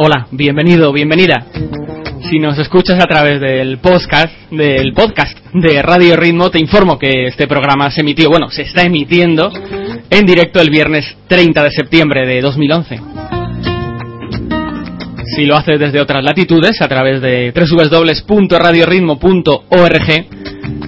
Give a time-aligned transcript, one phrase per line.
[0.00, 1.44] Hola, bienvenido, bienvenida.
[2.30, 7.26] Si nos escuchas a través del podcast, del podcast de Radio Ritmo, te informo que
[7.26, 9.50] este programa se emitió, bueno, se está emitiendo
[10.08, 13.00] en directo el viernes 30 de septiembre de 2011.
[15.34, 20.26] Si lo haces desde otras latitudes, a través de www.radioritmo.org,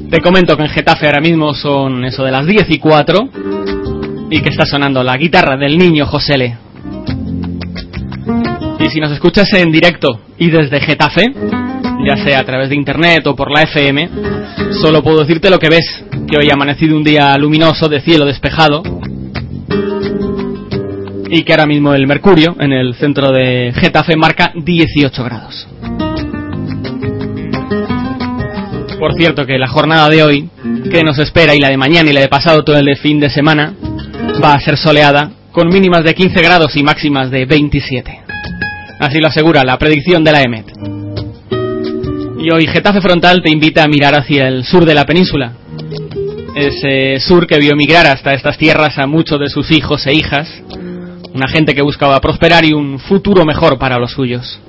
[0.09, 3.29] te comento que en Getafe ahora mismo son eso de las 10 y 4
[4.31, 6.70] y que está sonando la guitarra del niño Josele.
[8.93, 11.33] Si nos escuchas en directo y desde Getafe,
[12.05, 14.11] ya sea a través de internet o por la FM,
[14.83, 18.27] solo puedo decirte lo que ves, que hoy ha amanecido un día luminoso de cielo
[18.27, 18.83] despejado
[21.29, 25.69] y que ahora mismo el mercurio en el centro de Getafe marca 18 grados.
[28.99, 30.51] Por cierto que la jornada de hoy,
[30.91, 33.31] que nos espera, y la de mañana y la de pasado todo el fin de
[33.31, 33.73] semana,
[34.43, 38.20] va a ser soleada, con mínimas de 15 grados y máximas de 27.
[39.01, 40.67] Así lo asegura la predicción de la EMET.
[42.39, 45.55] Y hoy Getafe Frontal te invita a mirar hacia el sur de la península.
[46.55, 50.49] Ese sur que vio migrar hasta estas tierras a muchos de sus hijos e hijas.
[51.33, 54.61] Una gente que buscaba prosperar y un futuro mejor para los suyos.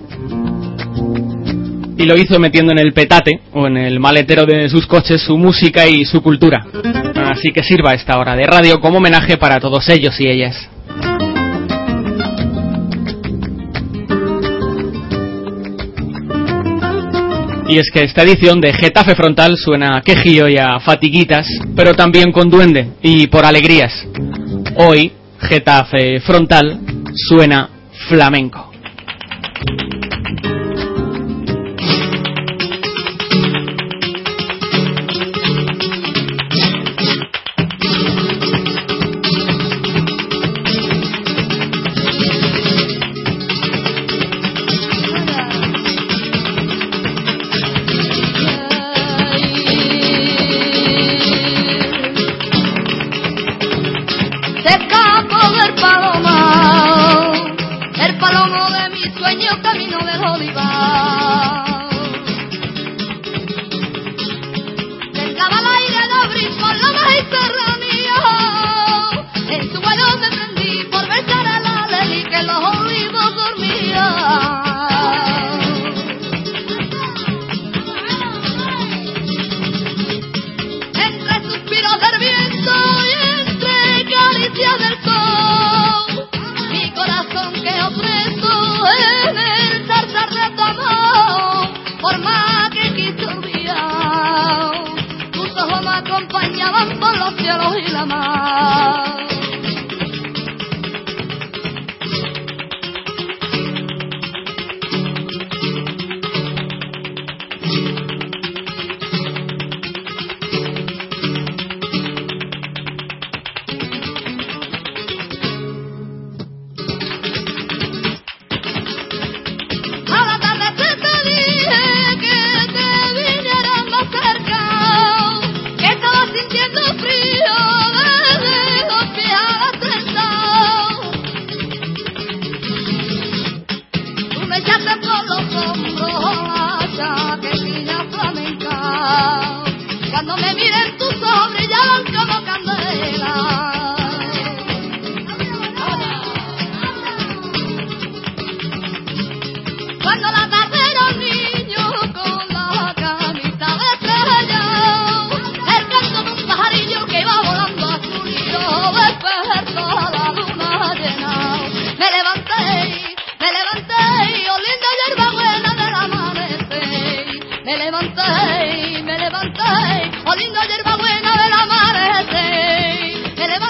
[1.97, 5.37] Y lo hizo metiendo en el petate o en el maletero de sus coches su
[5.37, 6.65] música y su cultura.
[7.15, 10.69] Así que sirva esta hora de radio como homenaje para todos ellos y ellas.
[17.71, 21.93] Y es que esta edición de Getafe Frontal suena a quejío y a fatiguitas, pero
[21.93, 23.93] también con duende y por alegrías.
[24.75, 26.81] Hoy, Getafe Frontal
[27.15, 27.69] suena
[28.09, 28.70] flamenco.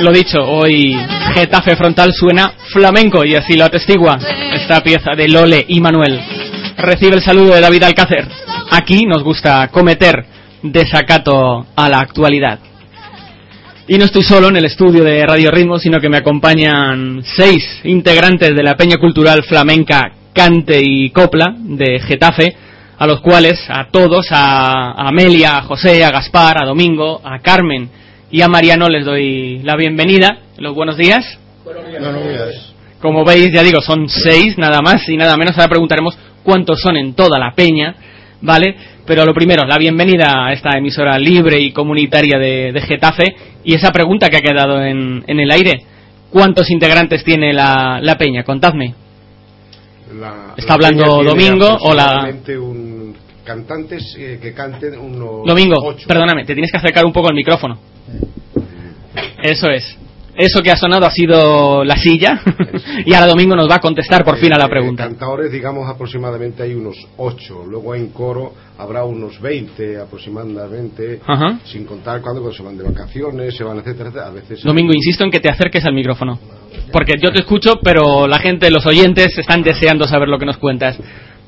[0.01, 0.97] Lo dicho, hoy
[1.35, 4.17] Getafe Frontal suena flamenco y así lo atestigua
[4.51, 6.19] esta pieza de Lole y Manuel.
[6.75, 8.27] Recibe el saludo de David Alcácer.
[8.71, 10.25] Aquí nos gusta cometer
[10.63, 12.57] desacato a la actualidad.
[13.87, 17.63] Y no estoy solo en el estudio de Radio Ritmo, sino que me acompañan seis
[17.83, 22.55] integrantes de la Peña Cultural Flamenca Cante y Copla de Getafe,
[22.97, 28.00] a los cuales, a todos, a Amelia, a José, a Gaspar, a Domingo, a Carmen
[28.31, 30.39] y a Mariano les doy la bienvenida.
[30.57, 31.37] Los buenos días.
[31.65, 32.73] Buenos días.
[33.01, 35.57] Como veis, ya digo, son seis nada más y nada menos.
[35.57, 37.95] Ahora preguntaremos cuántos son en toda la peña,
[38.41, 38.75] ¿vale?
[39.05, 43.91] Pero lo primero, la bienvenida a esta emisora libre y comunitaria de, Getafe y esa
[43.91, 45.81] pregunta que ha quedado en, el aire.
[46.29, 48.43] ¿Cuántos integrantes tiene la, peña?
[48.43, 48.93] Contadme.
[50.55, 52.31] ¿Está hablando Domingo o la...?
[53.51, 55.75] Cantantes eh, que canten unos Domingo,
[56.07, 57.77] perdóname, te tienes que acercar un poco al micrófono.
[59.43, 59.97] Eso es.
[60.37, 62.41] Eso que ha sonado ha sido la silla
[63.05, 65.03] y ahora Domingo nos va a contestar por fin a la pregunta.
[65.03, 67.65] Cantadores, digamos, aproximadamente hay unos 8.
[67.67, 71.19] Luego en coro habrá unos 20 aproximadamente,
[71.65, 75.31] sin contar cuando, se van de vacaciones, se van, etcétera, A veces Domingo, insisto en
[75.31, 76.39] que te acerques al micrófono.
[76.93, 80.57] Porque yo te escucho, pero la gente, los oyentes, están deseando saber lo que nos
[80.57, 80.97] cuentas.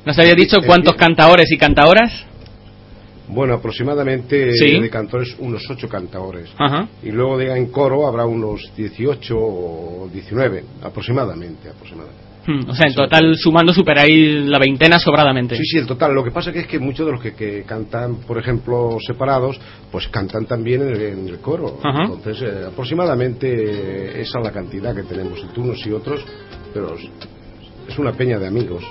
[0.04, 2.26] ¿Nos había dicho cuántos cantadores y cantadoras?
[3.26, 6.50] Bueno, aproximadamente de cantores unos ocho cantadores.
[7.02, 11.70] Y luego de, en coro habrá unos 18 o 19, aproximadamente.
[11.70, 12.34] aproximadamente.
[12.46, 15.56] Hmm, o sea, en total, sumando, superáis la veintena sobradamente.
[15.56, 16.14] Sí, sí, en total.
[16.14, 19.58] Lo que pasa que es que muchos de los que, cantan, por ejemplo, separados,
[19.90, 21.78] pues cantan también en el, coro.
[21.82, 26.22] Entonces, eh, aproximadamente esa es la cantidad que tenemos, entre unos y otros,
[26.74, 26.94] pero
[27.88, 28.84] es una peña de amigos.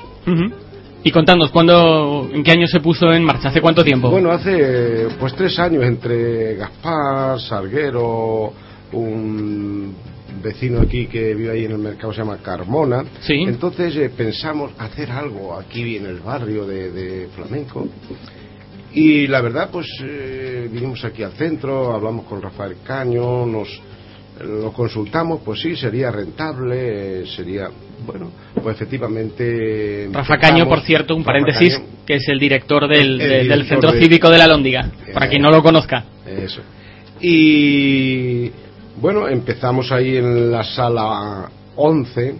[1.05, 3.49] Y contadnos, ¿cuándo, ¿en qué año se puso en marcha?
[3.49, 4.09] ¿Hace cuánto tiempo?
[4.09, 8.53] Bueno, hace pues tres años entre Gaspar, Sarguero,
[8.93, 9.93] un
[10.41, 13.03] vecino aquí que vive ahí en el mercado se llama Carmona.
[13.19, 13.33] ¿Sí?
[13.45, 17.85] Entonces eh, pensamos hacer algo aquí en el barrio de, flamenco.
[18.93, 23.67] Y la verdad, pues eh, vinimos aquí al centro, hablamos con Rafael Caño, nos
[24.41, 27.69] lo consultamos, pues sí, sería rentable, sería
[28.05, 30.09] bueno, pues efectivamente.
[30.11, 34.37] Rafa Caño, por cierto, un paréntesis, que es el director del, del Centro Cívico de
[34.37, 36.03] la Lóndiga, para quien no lo conozca.
[36.25, 36.61] Eso.
[37.21, 38.51] Y
[38.99, 42.35] bueno, empezamos ahí en la sala 11.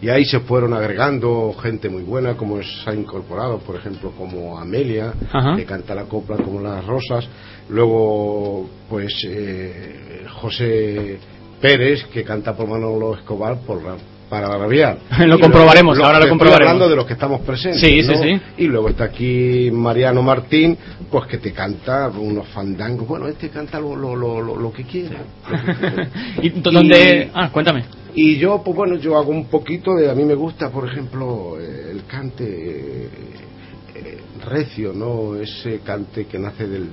[0.00, 4.58] Y ahí se fueron agregando gente muy buena, como se ha incorporado, por ejemplo, como
[4.58, 5.12] Amelia,
[5.56, 7.28] que canta la copla como las rosas.
[7.68, 11.18] Luego, pues, eh, José
[11.60, 13.80] Pérez, que canta por Manolo Escobar por
[14.28, 14.98] para rabiar.
[15.26, 16.70] lo comprobaremos, ahora lo comprobaremos.
[16.70, 17.80] hablando de los que estamos presentes.
[17.80, 18.40] Sí, sí, sí.
[18.58, 20.76] Y luego está aquí Mariano Martín,
[21.10, 23.08] pues que te canta unos fandangos.
[23.08, 25.20] Bueno, este canta lo, lo, lo, lo que quiera.
[26.42, 27.30] ¿Y dónde.?
[27.34, 27.84] Ah, cuéntame.
[28.20, 30.10] Y yo, pues bueno, yo hago un poquito de.
[30.10, 32.44] A mí me gusta, por ejemplo, eh, el cante.
[32.44, 35.36] Eh, recio, ¿no?
[35.36, 36.88] Ese cante que nace del,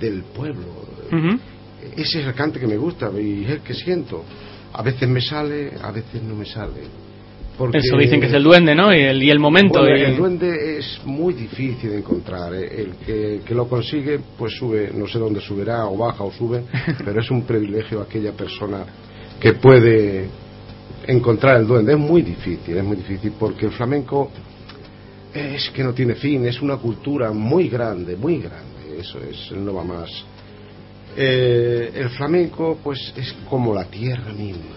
[0.00, 0.86] del pueblo
[1.96, 4.24] ese es el cante que me gusta y es el que siento.
[4.72, 7.08] A veces me sale, a veces no me sale.
[7.56, 8.94] Porque, Eso dicen que es el duende, ¿no?
[8.94, 9.84] Y el, y el momento.
[9.84, 12.54] El duende es muy difícil de encontrar.
[12.54, 12.82] ¿eh?
[13.06, 16.62] El que, lo consigue, pues sube, no sé dónde subirá, o baja o sube,
[17.04, 18.84] pero es un privilegio aquella persona
[19.40, 20.28] que puede
[21.06, 21.92] encontrar el duende.
[21.92, 24.30] Es muy difícil, es muy difícil, porque el flamenco
[25.32, 29.74] es que no tiene fin, es una cultura muy grande, muy grande eso es, no
[29.74, 30.10] va más.
[31.16, 34.76] Eh, el flamenco, pues, es como la tierra misma.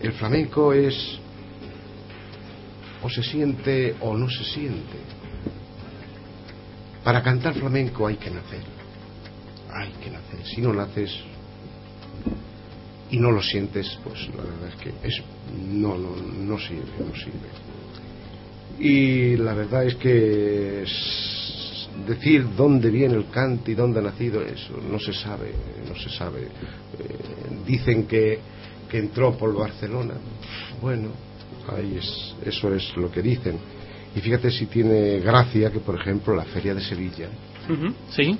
[0.00, 1.18] El flamenco es
[3.02, 4.96] o se siente o no se siente.
[7.04, 8.62] Para cantar flamenco hay que nacer.
[9.70, 10.46] Hay que nacer.
[10.46, 11.12] Si no naces
[13.12, 15.22] y no lo sientes, pues la verdad es que es,
[15.70, 17.50] no, no, no sirve, no sirve.
[18.78, 20.82] Y la verdad es que
[22.06, 25.52] decir dónde viene el cante y dónde ha nacido, eso no se sabe,
[25.86, 26.40] no se sabe.
[26.40, 26.48] Eh,
[27.66, 28.38] dicen que,
[28.90, 30.14] que entró por Barcelona.
[30.80, 31.10] Bueno,
[31.68, 33.58] ahí es, eso es lo que dicen.
[34.16, 37.28] Y fíjate si tiene gracia que, por ejemplo, la Feria de Sevilla.
[38.10, 38.38] Sí.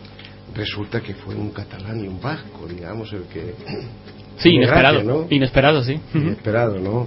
[0.54, 3.54] Resulta que fue un catalán y un vasco, digamos, el que
[4.36, 5.26] Sí, inesperado, ¿no?
[5.30, 6.00] Inesperado, sí.
[6.14, 7.06] Inesperado, ¿no?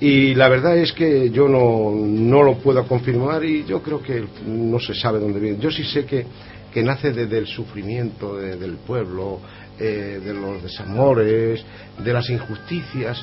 [0.00, 4.24] Y la verdad es que yo no, no lo puedo confirmar y yo creo que
[4.46, 5.58] no se sabe dónde viene.
[5.58, 6.24] Yo sí sé que,
[6.72, 9.40] que nace desde el sufrimiento del pueblo,
[9.78, 11.62] eh, de los desamores,
[12.02, 13.22] de las injusticias.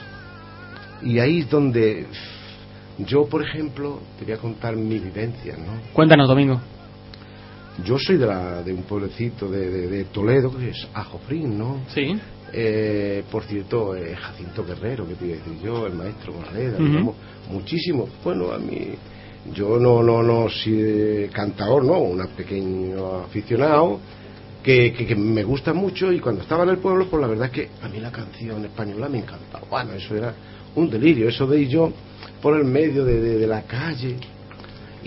[1.01, 2.05] Y ahí es donde
[2.99, 5.93] yo, por ejemplo, te voy a contar mi vivencia, ¿no?
[5.93, 6.61] Cuéntanos, Domingo.
[7.83, 11.81] Yo soy de, la, de un pueblecito de, de, Toledo que es Ajofrín, ¿no?
[11.93, 12.17] Sí.
[12.53, 16.79] Eh, por cierto, eh, Jacinto Guerrero, que te iba a decir yo, el maestro Morreda,
[17.51, 18.07] muchísimo.
[18.23, 18.89] Bueno, a mí,
[19.53, 23.99] yo no, no, no soy cantador, no, un pequeño aficionado
[24.63, 27.51] que, que, me gusta mucho y cuando estaba en el pueblo, pues la verdad es
[27.51, 29.65] que a mí la canción española me encantaba.
[29.69, 30.33] Bueno, eso era
[30.75, 31.91] un delirio, eso de ir yo
[32.41, 34.17] por el medio de, de, la calle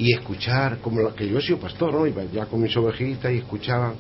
[0.01, 2.07] y escuchar, como la, que yo he sido pastor, ¿no?
[2.07, 3.93] Iba ya con mis ovejitas y escuchaba,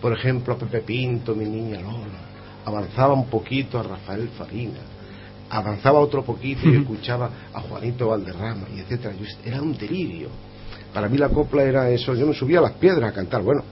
[0.00, 2.34] por ejemplo, a Pepe Pinto, mi niña Lola
[2.64, 4.80] avanzaba un poquito a Rafael Farina,
[5.50, 9.14] avanzaba otro poquito y escuchaba a Juanito Valderrama y etcétera.
[9.44, 10.28] era un delirio.
[10.92, 12.14] Para mí la copla era eso.
[12.14, 13.42] Yo me subía a las piedras a cantar.
[13.42, 13.62] Bueno,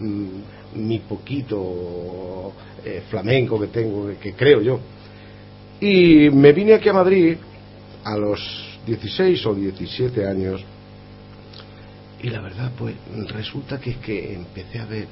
[0.00, 2.52] mm, mi poquito
[2.84, 4.80] eh, flamenco que tengo, que creo yo.
[5.80, 7.36] Y me vine aquí a Madrid
[8.02, 8.40] a los
[8.84, 10.64] 16 o 17 años
[12.22, 12.94] y la verdad pues
[13.28, 15.06] resulta que es que empecé a ver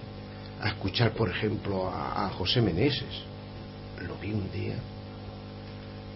[0.61, 3.23] a escuchar, por ejemplo, a, José Meneses.
[4.07, 4.75] Lo vi un día.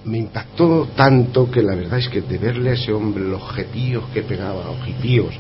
[0.05, 4.05] Me impactó tanto que la verdad es que de verle a ese hombre, los jepíos
[4.13, 5.33] que pegaba, los jipíos,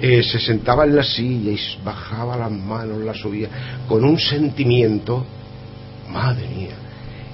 [0.00, 3.48] eh, se sentaba en la silla y bajaba las manos, la subía,
[3.88, 5.24] con un sentimiento,
[6.10, 6.74] madre mía.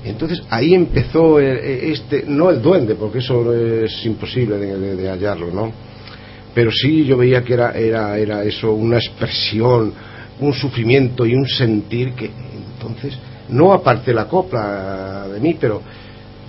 [0.04, 5.08] Entonces ahí empezó eh, eh, este, no el duende, porque eso es imposible de, de
[5.08, 5.72] hallarlo, ¿no?
[6.58, 9.92] Pero sí yo veía que era, era, era eso, una expresión,
[10.40, 12.32] un sufrimiento y un sentir que
[12.74, 13.16] entonces,
[13.50, 15.80] no aparte la copla de mí, pero,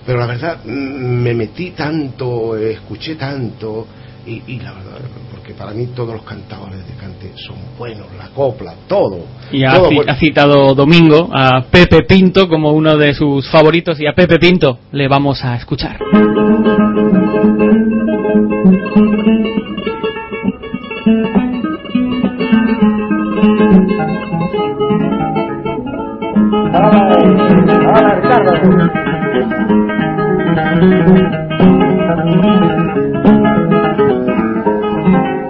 [0.04, 3.86] pero la verdad mm, me metí tanto, escuché tanto,
[4.26, 4.98] y, la verdad,
[5.30, 9.26] porque para mí todos los cantadores de cante son buenos, la copla, todo.
[9.52, 9.74] Y ha,
[10.08, 14.80] ha, citado Domingo a Pepe Pinto como uno de sus favoritos y a Pepe Pinto
[14.90, 16.00] le vamos a escuchar.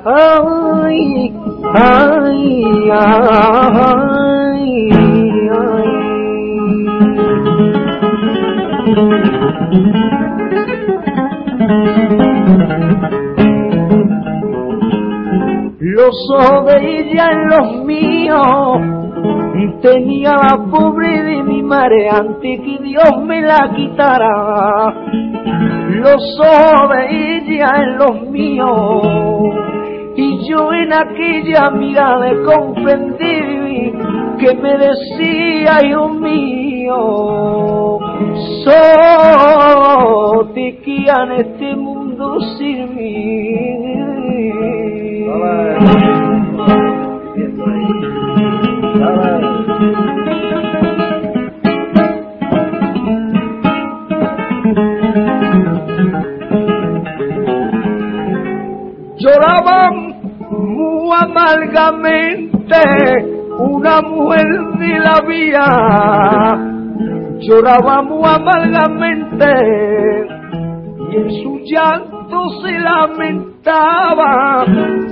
[0.04, 1.32] Ay,
[1.74, 3.40] ay, ay,
[15.78, 18.99] Los ojos de ella los míos
[19.82, 24.94] tenía la pobre de mi madre antes que Dios me la quitara.
[25.90, 29.60] Los ojos de ella en los míos
[30.16, 33.92] y yo en aquella mirada comprendí
[34.38, 37.98] que me decía yo mío,
[38.64, 43.80] solo te en este mundo sin mí.
[59.40, 60.20] Lloraban
[60.50, 62.76] muy amargamente
[63.58, 64.46] una mujer
[64.78, 65.64] de la vía.
[67.40, 69.46] Lloraba muy amargamente
[71.10, 74.66] y en su llanto se lamentaba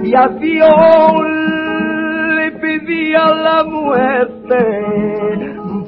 [0.04, 0.75] y a Dios
[2.61, 4.58] pedía la muerte,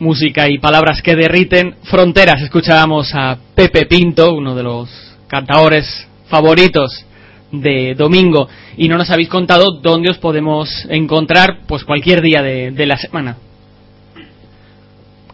[0.01, 2.43] Música y palabras que derriten fronteras.
[2.43, 4.91] Escuchábamos a Pepe Pinto, uno de los
[5.29, 7.05] cantadores favoritos
[7.53, 12.87] de domingo, y no nos habéis contado dónde os podemos encontrar pues cualquier día de,
[12.87, 13.37] la semana.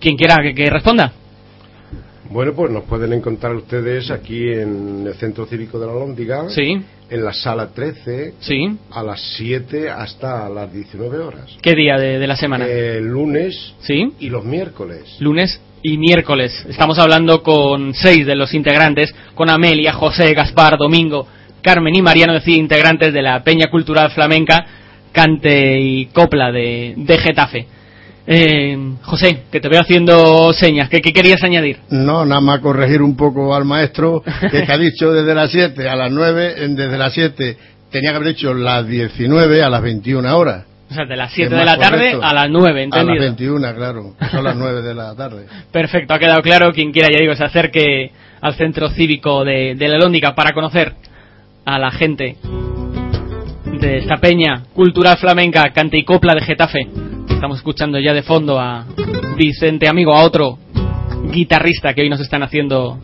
[0.00, 1.12] Quien quiera que responda.
[2.30, 6.48] Bueno, pues nos pueden encontrar ustedes aquí en el Centro Cívico de la Lóndiga.
[6.50, 6.80] Sí.
[7.08, 8.34] En la sala 13.
[8.40, 8.76] Sí.
[8.90, 11.56] A las 7 hasta las 19 horas.
[11.62, 12.66] ¿Qué día de, la semana?
[12.66, 13.74] El lunes.
[13.80, 14.12] Sí.
[14.18, 15.16] Y los miércoles.
[15.20, 16.66] Lunes y miércoles.
[16.68, 21.26] Estamos hablando con seis de los integrantes, con Amelia, José, Gaspar, Domingo,
[21.62, 24.66] Carmen y Mariano, es decir, integrantes de la Peña Cultural Flamenca,
[25.12, 27.66] Cante y Copla de, de Getafe.
[28.26, 31.78] Eh, José, que te veo haciendo señas, ¿qué, querías añadir?
[31.90, 35.94] No, nada más corregir un poco al maestro, que, ha dicho desde las 7 a
[35.94, 37.56] las 9, desde las 7
[37.90, 40.64] tenía que haber dicho las 19 a las 21 horas.
[40.90, 43.12] O sea, de las 7 de la tarde a las 9, ¿entendido?
[43.12, 45.46] A las 21, claro, son las 9 de la tarde.
[45.70, 46.72] Perfecto, ha quedado claro.
[46.72, 50.94] Quien quiera, ya digo, se acerque al centro cívico de, de la Lóndiga para conocer
[51.64, 52.36] a la gente
[53.80, 56.88] de esta peña cultural flamenca, cante y copla de Getafe.
[57.36, 58.86] Estamos escuchando ya de fondo a
[59.36, 60.58] Vicente Amigo, a otro
[61.30, 62.98] guitarrista que hoy nos están haciendo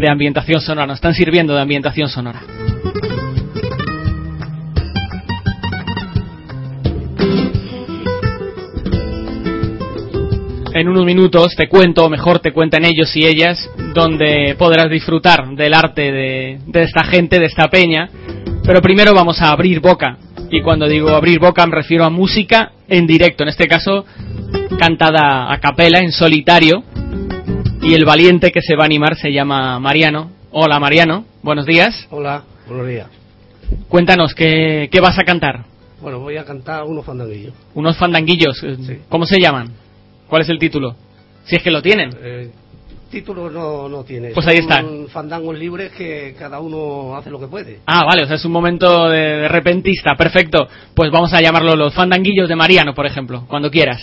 [0.00, 2.40] de ambientación sonora, nos están sirviendo de ambientación sonora.
[10.72, 15.54] En unos minutos te cuento, o mejor te cuentan ellos y ellas, donde podrás disfrutar
[15.54, 18.08] del arte de, de esta gente, de esta peña.
[18.64, 20.16] Pero primero vamos a abrir boca
[20.54, 24.04] y cuando digo abrir boca me refiero a música en directo, en este caso
[24.78, 26.84] cantada a capela, en solitario.
[27.82, 30.30] Y el valiente que se va a animar se llama Mariano.
[30.52, 32.06] Hola Mariano, buenos días.
[32.10, 33.08] Hola, buenos días.
[33.88, 35.64] Cuéntanos, ¿qué, qué vas a cantar?
[36.00, 37.52] Bueno, voy a cantar unos fandanguillos.
[37.74, 38.64] Unos fandanguillos,
[39.08, 39.72] ¿cómo se llaman?
[40.28, 40.94] ¿Cuál es el título?
[41.46, 42.10] Si es que lo tienen.
[42.22, 42.50] Eh,
[43.14, 44.30] título no, no tiene.
[44.30, 44.84] Pues ahí está.
[45.08, 47.80] fandangos libres que cada uno hace lo que puede.
[47.86, 50.66] Ah, vale, o sea, es un momento de, repentista, perfecto.
[50.94, 54.00] Pues vamos a llamarlo los fandanguillos de Mariano, por ejemplo, cuando quieras.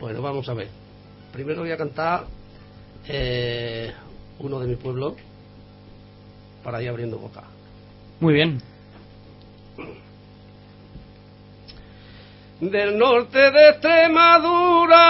[0.00, 0.68] Bueno, vamos a ver.
[1.32, 2.24] Primero voy a cantar
[3.08, 3.92] eh,
[4.40, 5.14] uno de mi pueblo
[6.64, 7.44] para ir abriendo boca.
[8.18, 8.60] Muy bien.
[12.60, 15.02] Del norte de Extremadura.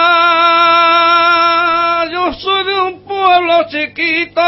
[2.11, 4.41] Yo soy de un pueblo chiquito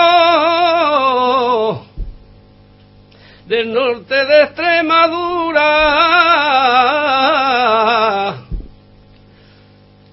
[3.46, 5.66] del norte de Extremadura.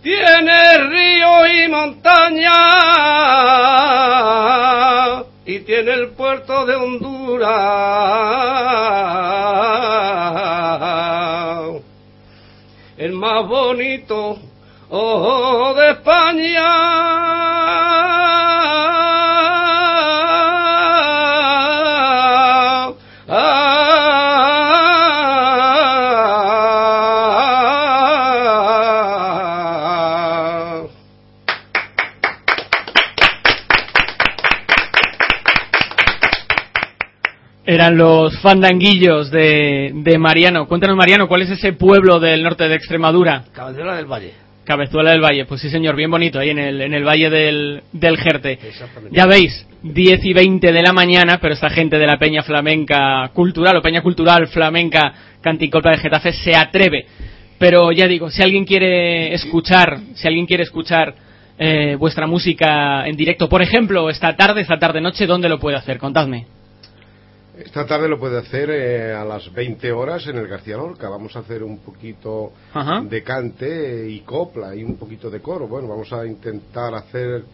[0.03, 2.53] Tiene río y montaña
[5.44, 8.75] y tiene el puerto de Honduras
[13.66, 14.38] bonito
[14.90, 17.55] ojo de España.
[37.87, 40.66] Eran los fandanguillos de, de, Mariano.
[40.66, 43.44] Cuéntanos, Mariano, ¿cuál es ese pueblo del norte de Extremadura?
[43.53, 44.33] Cabezuela del Valle.
[44.64, 47.85] Cabezuela del Valle, pues sí, señor, bien bonito, ahí en el, en el Valle del,
[47.92, 48.59] del Jerte.
[49.12, 53.31] Ya veis, 10 y 20 de la mañana, pero esta gente de la Peña Flamenca
[53.33, 57.07] Cultural o Peña Cultural Flamenca Canticopla de Getafe se atreve.
[57.57, 61.14] Pero ya digo, si alguien quiere escuchar, si alguien quiere escuchar
[61.57, 65.99] eh, vuestra música en directo, por ejemplo, esta tarde, esta tarde-noche, ¿dónde lo puede hacer?
[65.99, 66.46] Contadme.
[67.58, 71.08] Esta tarde lo puede hacer eh, a las 20 horas en el García Lorca.
[71.08, 72.52] Vamos a hacer un poquito
[73.04, 75.66] de cante y copla y un poquito de coro.
[75.66, 77.44] Bueno, vamos a intentar hacer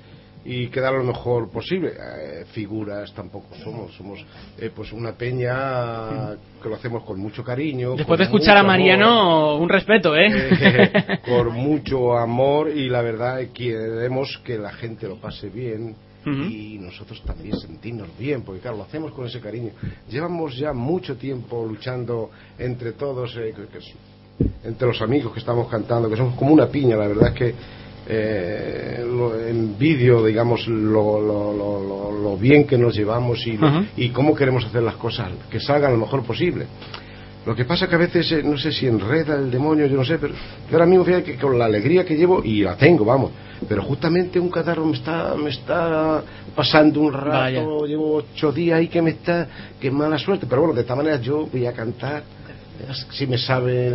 [0.44, 1.92] y quedar lo mejor posible.
[1.92, 4.24] Eh, figuras tampoco somos, somos
[4.58, 7.94] eh, pues una peña que lo hacemos con mucho cariño.
[7.94, 10.30] Después de escuchar a Mariano, un respeto, ¿eh?
[10.32, 11.20] ¿eh?
[11.24, 15.94] Con mucho amor y la verdad queremos que la gente lo pase bien.
[16.24, 19.70] Y nosotros también sentirnos bien, porque claro, lo hacemos con ese cariño.
[20.08, 23.36] Llevamos ya mucho tiempo luchando entre todos,
[24.64, 27.54] entre los amigos que estamos cantando, que somos como una piña, la verdad es que
[28.08, 33.58] eh, lo, en vídeo, digamos, lo, lo, lo, bien que nos llevamos y,
[33.96, 36.66] y cómo queremos hacer las cosas, que salgan lo mejor posible.
[37.44, 40.04] Lo que pasa que a veces, eh, no sé si enreda el demonio, yo no
[40.04, 43.04] sé, pero yo ahora mismo fíjate que con la alegría que llevo, y la tengo,
[43.04, 43.32] vamos,
[43.68, 46.22] pero justamente un catarro me está, me está
[46.54, 49.48] pasando un rato, llevo ocho días ahí que me está,
[49.80, 52.22] que mala suerte, pero bueno, de esta manera yo voy a cantar
[53.10, 53.94] si me sabe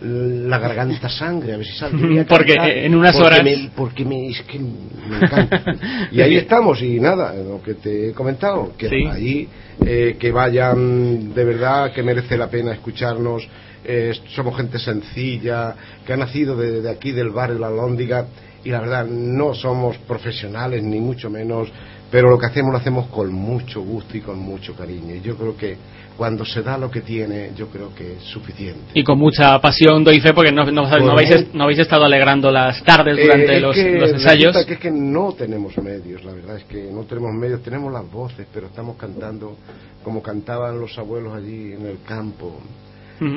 [0.00, 2.24] la garganta sangre, a ver si sale.
[2.28, 3.40] Porque en unas horas.
[3.74, 5.62] porque me, es que me encanta.
[6.10, 9.48] y ahí estamos, y nada, lo que te he comentado, que ahí,
[9.84, 13.46] eh, que vayan de verdad, que merece la pena escucharnos.
[13.86, 15.74] Eh, somos gente sencilla,
[16.06, 18.26] que ha nacido de, aquí del barrio La Lóndiga,
[18.64, 21.68] y la verdad, no somos profesionales, ni mucho menos,
[22.10, 25.14] pero lo que hacemos lo hacemos con mucho gusto y con mucho cariño.
[25.14, 25.76] Y yo creo que
[26.16, 28.92] cuando se da lo que tiene, yo creo que es suficiente.
[28.94, 32.82] Y con mucha pasión doy fe porque no, no, habéis, no habéis, estado alegrando las
[32.84, 34.64] tardes durante eh, los, los, ensayos.
[34.64, 38.08] que es que no tenemos medios, la verdad es que no tenemos medios, tenemos las
[38.10, 39.56] voces, pero estamos cantando
[40.04, 42.60] como cantaban los abuelos allí en el campo,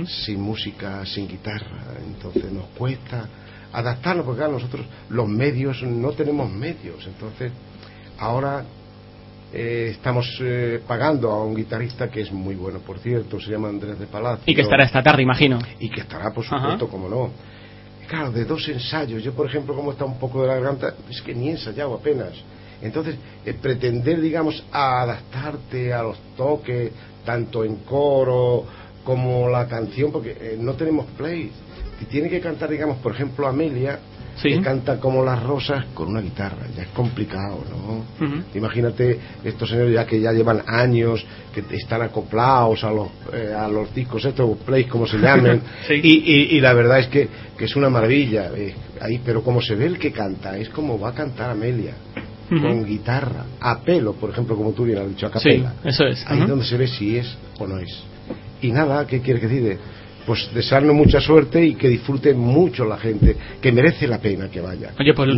[0.06, 3.28] sin música, sin guitarra, entonces nos cuesta
[3.72, 7.52] adaptarnos porque nosotros los medios no tenemos medios, entonces
[8.18, 8.66] ahora
[9.54, 13.70] eh, estamos eh, pagando a un guitarrista que es muy bueno, por cierto, se llama
[13.70, 14.44] Andrés de Palacio.
[14.46, 15.60] Y que estará esta tarde, imagino.
[15.80, 17.32] Y que estará, por supuesto, como no.
[18.08, 21.22] Claro, de dos ensayos, yo por ejemplo, como está un poco de la garganta, es
[21.22, 22.34] que ni he ensayado apenas.
[22.82, 26.92] Entonces, eh, pretender, digamos, adaptarte a los toques,
[27.26, 28.66] tanto en coro
[29.04, 31.52] como la canción, porque no tenemos play.
[32.00, 34.00] Si tiene que cantar, digamos, por ejemplo, Amelia,
[34.42, 36.68] que canta como las rosas con una guitarra.
[36.76, 38.06] Ya es complicado, ¿no?
[38.54, 43.68] Imagínate estos señores ya que ya llevan años, que están acoplados a los, eh, a
[43.68, 47.76] los discos estos, plays como se llamen, y, y, la verdad es que, que es
[47.76, 48.52] una maravilla.
[48.56, 51.94] Eh, ahí, pero como se ve el que canta, es como va a cantar Amelia.
[52.50, 55.74] Con guitarra, a pelo, por ejemplo, como tú bien has dicho, a capela.
[55.84, 56.26] eso es.
[56.28, 57.94] Ahí es donde se ve si es o no es.
[58.62, 59.76] Y nada, ¿qué quiere que diga?
[60.28, 64.60] Pues desearnos mucha suerte y que disfrute mucho la gente, que merece la pena que
[64.60, 64.92] vaya.
[65.00, 65.30] Oye, pues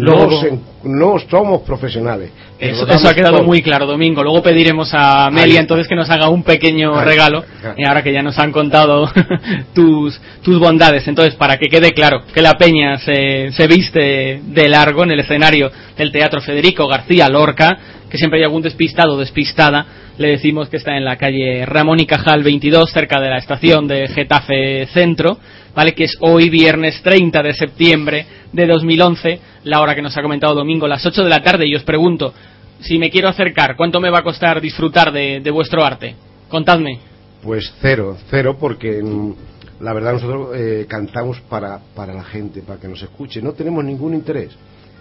[0.83, 2.31] no, somos profesionales.
[2.57, 4.23] Eso, ha quedado muy claro, Domingo.
[4.23, 7.43] Luego pediremos a Amelia entonces que nos haga un pequeño regalo,
[7.77, 9.07] y ahora que ya nos han contado
[9.75, 11.07] tus, tus bondades.
[11.07, 15.19] Entonces, para que quede claro que la peña se, se viste de largo en el
[15.19, 17.77] escenario del Teatro Federico García Lorca,
[18.09, 19.85] que siempre hay algún despistado o despistada
[20.19, 23.87] le decimos que está en la calle Ramón y Cajal 22, cerca de la estación
[23.87, 25.37] de Getafe Centro,
[25.73, 25.93] ¿vale?
[25.93, 30.53] Que es hoy viernes 30 de septiembre de 2011, la hora que nos ha comentado
[30.53, 32.33] Domingo, las 8 de la tarde, y os pregunto,
[32.81, 36.15] si me quiero acercar, ¿cuánto me va a costar disfrutar de, vuestro arte?
[36.49, 36.99] Contadme.
[37.41, 39.33] Pues cero, cero, porque mm,
[39.79, 43.41] la verdad nosotros eh, cantamos para, para la gente, para que nos escuche.
[43.41, 44.51] No tenemos ningún interés,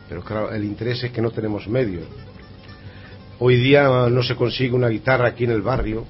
[0.09, 2.05] pero claro, el interés es que no tenemos medios.
[3.41, 6.05] Hoy día no se consigue una guitarra aquí en el barrio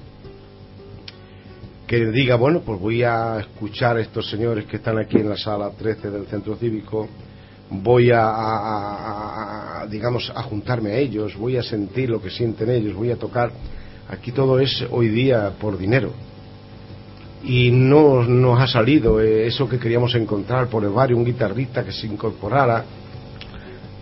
[1.85, 5.37] que diga, bueno, pues voy a escuchar a estos señores que están aquí en la
[5.37, 7.07] sala 13 del centro cívico,
[7.69, 13.11] voy a, digamos, a juntarme a ellos, voy a sentir lo que sienten ellos, voy
[13.11, 13.51] a tocar.
[14.09, 16.11] Aquí todo es hoy día por dinero.
[17.43, 21.91] Y no nos ha salido eso que queríamos encontrar por el barrio, un guitarrista que
[21.91, 22.85] se incorporara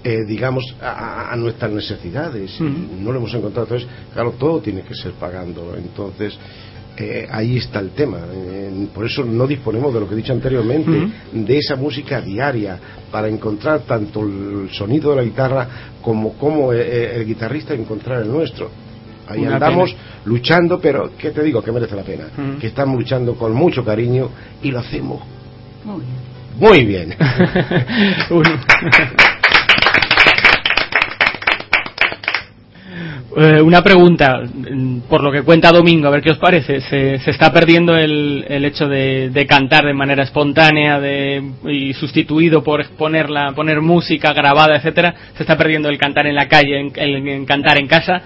[0.08, 2.62] eh, digamos, a, nuestras necesidades.
[2.62, 3.68] No lo hemos encontrado.
[3.68, 5.76] Entonces, claro, todo tiene que ser pagando.
[5.76, 6.40] Entonces,
[6.96, 8.20] eh, ahí está el tema.
[8.94, 12.80] por eso no disponemos de lo que he dicho anteriormente, de esa música diaria,
[13.12, 15.68] para encontrar tanto el sonido de la guitarra
[16.02, 18.72] como, como eh, el, guitarrista encontrar el nuestro.
[19.28, 19.94] Ahí andamos
[20.24, 21.62] luchando, pero ¿qué te digo?
[21.62, 22.30] Que merece la pena.
[22.62, 24.30] Que estamos luchando con mucho cariño
[24.64, 25.22] y lo hacemos
[25.84, 27.16] muy bien.
[28.30, 28.60] Muy bien.
[33.40, 34.42] Eh, una pregunta,
[35.08, 36.82] por lo que cuenta Domingo, a ver qué os parece.
[36.82, 42.84] ¿Se, está perdiendo el, el hecho de, cantar de manera espontánea de, y sustituido por
[42.98, 45.14] ponerla, poner música grabada, etcétera?
[45.36, 48.24] ¿Se está perdiendo el cantar en la calle, en, cantar en casa?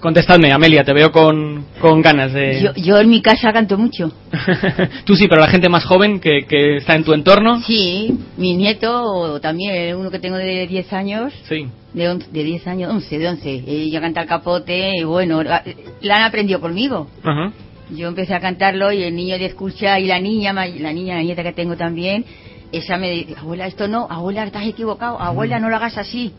[0.00, 2.60] Contestadme, Amelia, te veo con, con ganas de...
[2.60, 4.12] Yo, yo en mi casa canto mucho.
[5.04, 7.60] Tú sí, pero la gente más joven que, que está en tu entorno...
[7.62, 11.66] Sí, mi nieto, o también uno que tengo de 10 años, Sí.
[11.94, 13.64] de, on- de 10 años, 11, de 11.
[13.66, 15.64] Ella canta el capote y bueno, la,
[16.02, 17.08] la han aprendido conmigo.
[17.24, 17.52] Ajá.
[17.90, 21.22] Yo empecé a cantarlo y el niño de escucha y la niña, la niña, la
[21.22, 22.24] nieta que tengo también,
[22.70, 26.32] esa me dice, abuela, esto no, abuela, estás equivocado, abuela, no lo hagas así.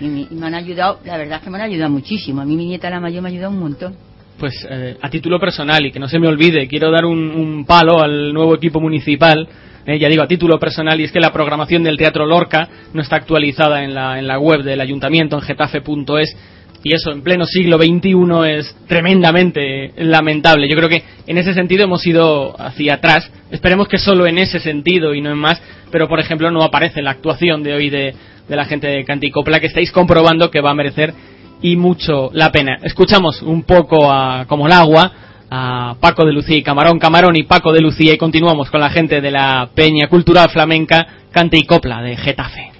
[0.00, 2.40] Y me, han ayudado, la verdad que me han ayudado muchísimo.
[2.40, 3.94] A mí mi nieta la mayor me ha ayudado un montón.
[4.38, 7.64] Pues eh, a título personal y que no se me olvide, quiero dar un, un
[7.64, 9.48] palo al nuevo equipo municipal.
[9.86, 13.02] eh, ya digo, a título personal, y es que la programación del Teatro Lorca no
[13.02, 16.36] está actualizada en la, en la web del ayuntamiento, en getafe.es,
[16.84, 20.68] y eso en pleno siglo XXI es tremendamente lamentable.
[20.68, 23.30] Yo creo que en ese sentido hemos ido hacia atrás.
[23.50, 27.00] Esperemos que solo en ese sentido y no en más, pero por ejemplo no aparece
[27.00, 28.14] la actuación de hoy de,
[28.48, 31.14] de la gente de Canticopla, que estáis comprobando que va a merecer
[31.62, 32.78] y mucho la pena.
[32.82, 35.12] Escuchamos un poco a como el agua
[35.50, 38.90] a Paco de Lucía y Camarón Camarón y Paco de Lucía y continuamos con la
[38.90, 42.72] gente de la Peña Cultural Flamenca Cante y Copla de Getafe.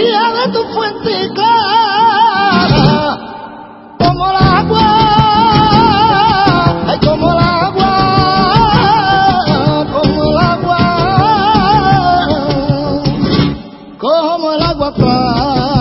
[0.00, 3.18] Manantial de tu fuente clara.
[3.98, 4.86] Como el agua,
[6.86, 7.92] ay, como el agua,
[9.92, 10.82] como el agua,
[13.98, 15.79] como el agua clara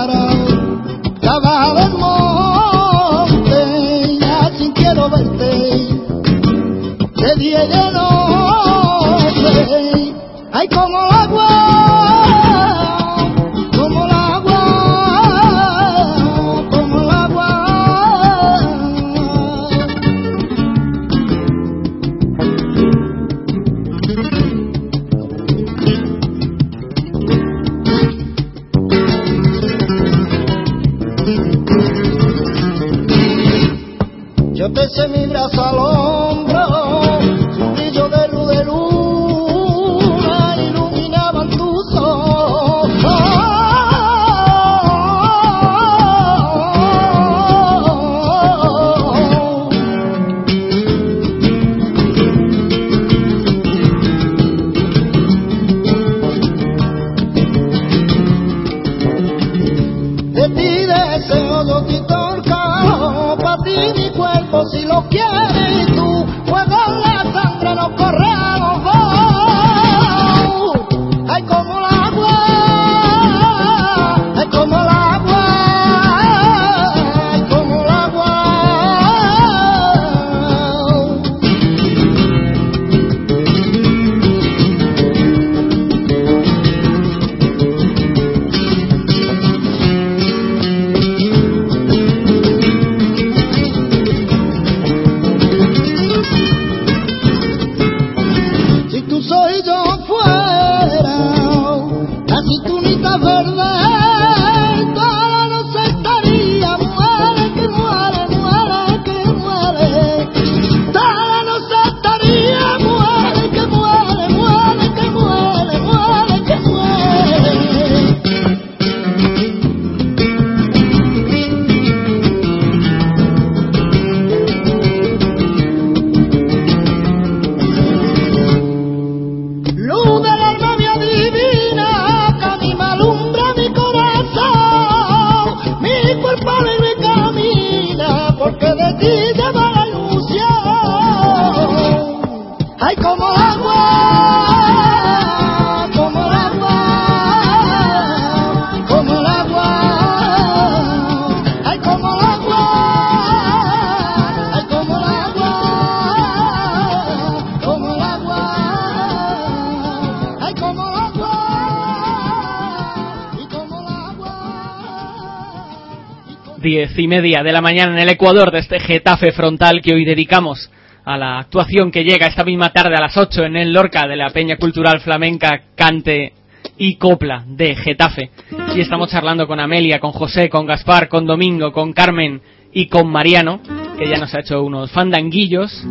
[166.99, 170.69] y media de la mañana en el Ecuador de este Getafe frontal que hoy dedicamos
[171.05, 174.15] a la actuación que llega esta misma tarde a las 8 en el Lorca de
[174.15, 176.33] la Peña Cultural Flamenca Cante
[176.77, 178.31] y copla de Getafe.
[178.75, 182.41] Y estamos charlando con Amelia, con José, con Gaspar, con Domingo, con Carmen
[182.73, 183.61] y con Mariano,
[183.97, 185.85] que ya nos ha hecho unos fandanguillos.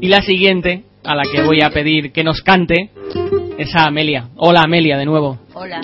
[0.00, 2.90] Y la siguiente, a la que voy a pedir que nos cante,
[3.58, 4.28] es a Amelia.
[4.36, 5.38] Hola Amelia, de nuevo.
[5.54, 5.80] Hola.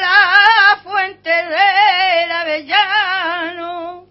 [0.00, 4.06] la fuente del avellano.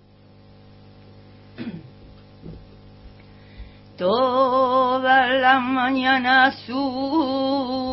[3.98, 7.92] Todas las mañanas subo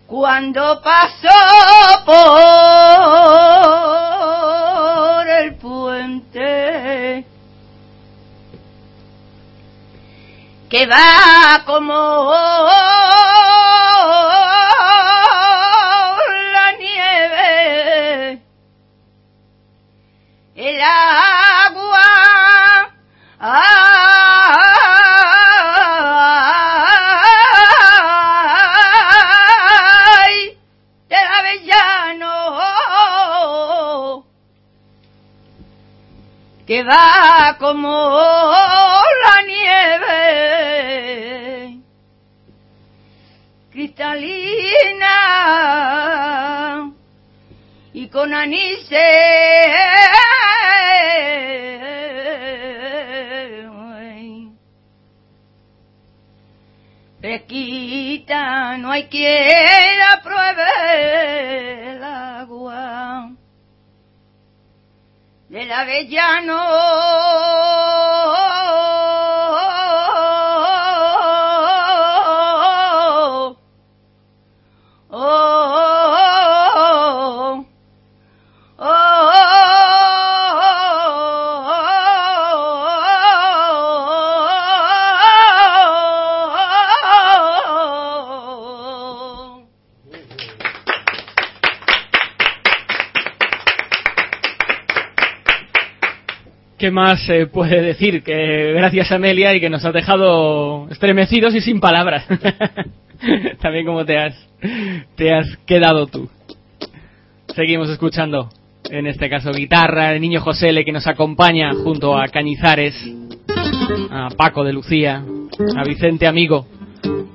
[0.06, 1.28] Cuando paso
[2.04, 2.14] por
[5.28, 7.24] el puente
[10.68, 12.32] que va como
[23.46, 23.60] ay,
[31.10, 32.32] del avellano.
[36.66, 38.10] Que va como
[39.22, 40.14] la nieve
[43.70, 45.14] cristalina
[47.92, 48.88] y con anís
[58.94, 63.32] hay quien la pruebe el agua
[65.48, 66.62] del avellano.
[75.10, 75.43] Oh,
[96.84, 98.22] ¿Qué más se puede decir?
[98.22, 102.26] Que gracias Amelia y que nos has dejado estremecidos y sin palabras.
[103.62, 104.34] También como te has,
[105.16, 106.28] te has quedado tú.
[107.54, 108.50] Seguimos escuchando,
[108.90, 112.94] en este caso guitarra, el niño José que nos acompaña junto a Cañizares,
[114.10, 115.24] a Paco de Lucía,
[115.78, 116.66] a Vicente Amigo,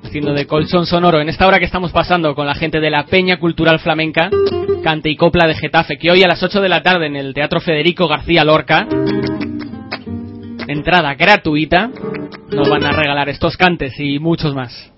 [0.03, 3.07] haciendo de colchón sonoro en esta hora que estamos pasando con la gente de la
[3.07, 4.29] Peña Cultural Flamenca,
[4.83, 7.33] cante y copla de Getafe, que hoy a las 8 de la tarde en el
[7.33, 8.87] Teatro Federico García Lorca,
[10.79, 11.91] entrada gratuita,
[12.51, 14.91] nos van a regalar estos cantes y muchos más.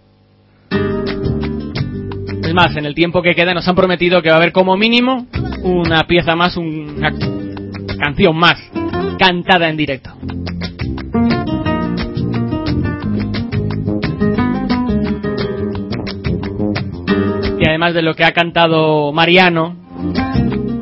[2.44, 4.78] Es más, en el tiempo que queda nos han prometido que va a haber como
[4.78, 5.26] mínimo
[5.64, 7.12] una pieza más, una
[8.00, 8.60] canción más,
[9.18, 10.12] cantada en directo.
[17.60, 19.81] Y además de lo que ha cantado Mariano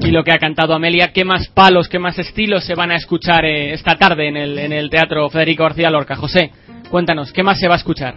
[0.10, 2.95] y lo que ha cantado Amelia, ¿qué más palos, qué más estilos se van a
[2.95, 6.16] escuchar eh, esta tarde en el, en el Teatro Federico García Lorca?
[6.16, 6.51] José,
[6.89, 8.16] cuéntanos, ¿qué más se va a escuchar?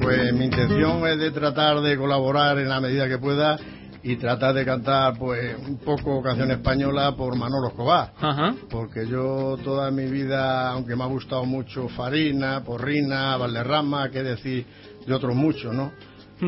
[0.00, 3.58] Pues mi intención es de tratar de colaborar en la medida que pueda
[4.02, 8.12] y tratar de cantar pues un poco canción española por Manolo Escobar.
[8.18, 8.54] Ajá.
[8.70, 14.64] Porque yo toda mi vida, aunque me ha gustado mucho Farina, Porrina, Valderrama, qué decir
[15.06, 15.92] de otros muchos, ¿no?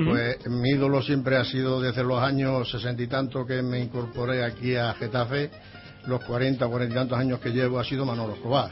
[0.04, 4.44] Pues mi ídolo siempre ha sido desde los años sesenta y tanto que me incorporé
[4.44, 5.50] aquí a Getafe,
[6.06, 8.70] los cuarenta, cuarenta y tantos años que llevo ha sido Manolo Escobar,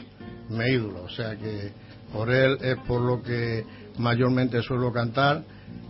[0.51, 1.05] mi ídolo.
[1.05, 1.73] O sea que
[2.13, 3.65] por él es por lo que
[3.99, 5.43] mayormente suelo cantar.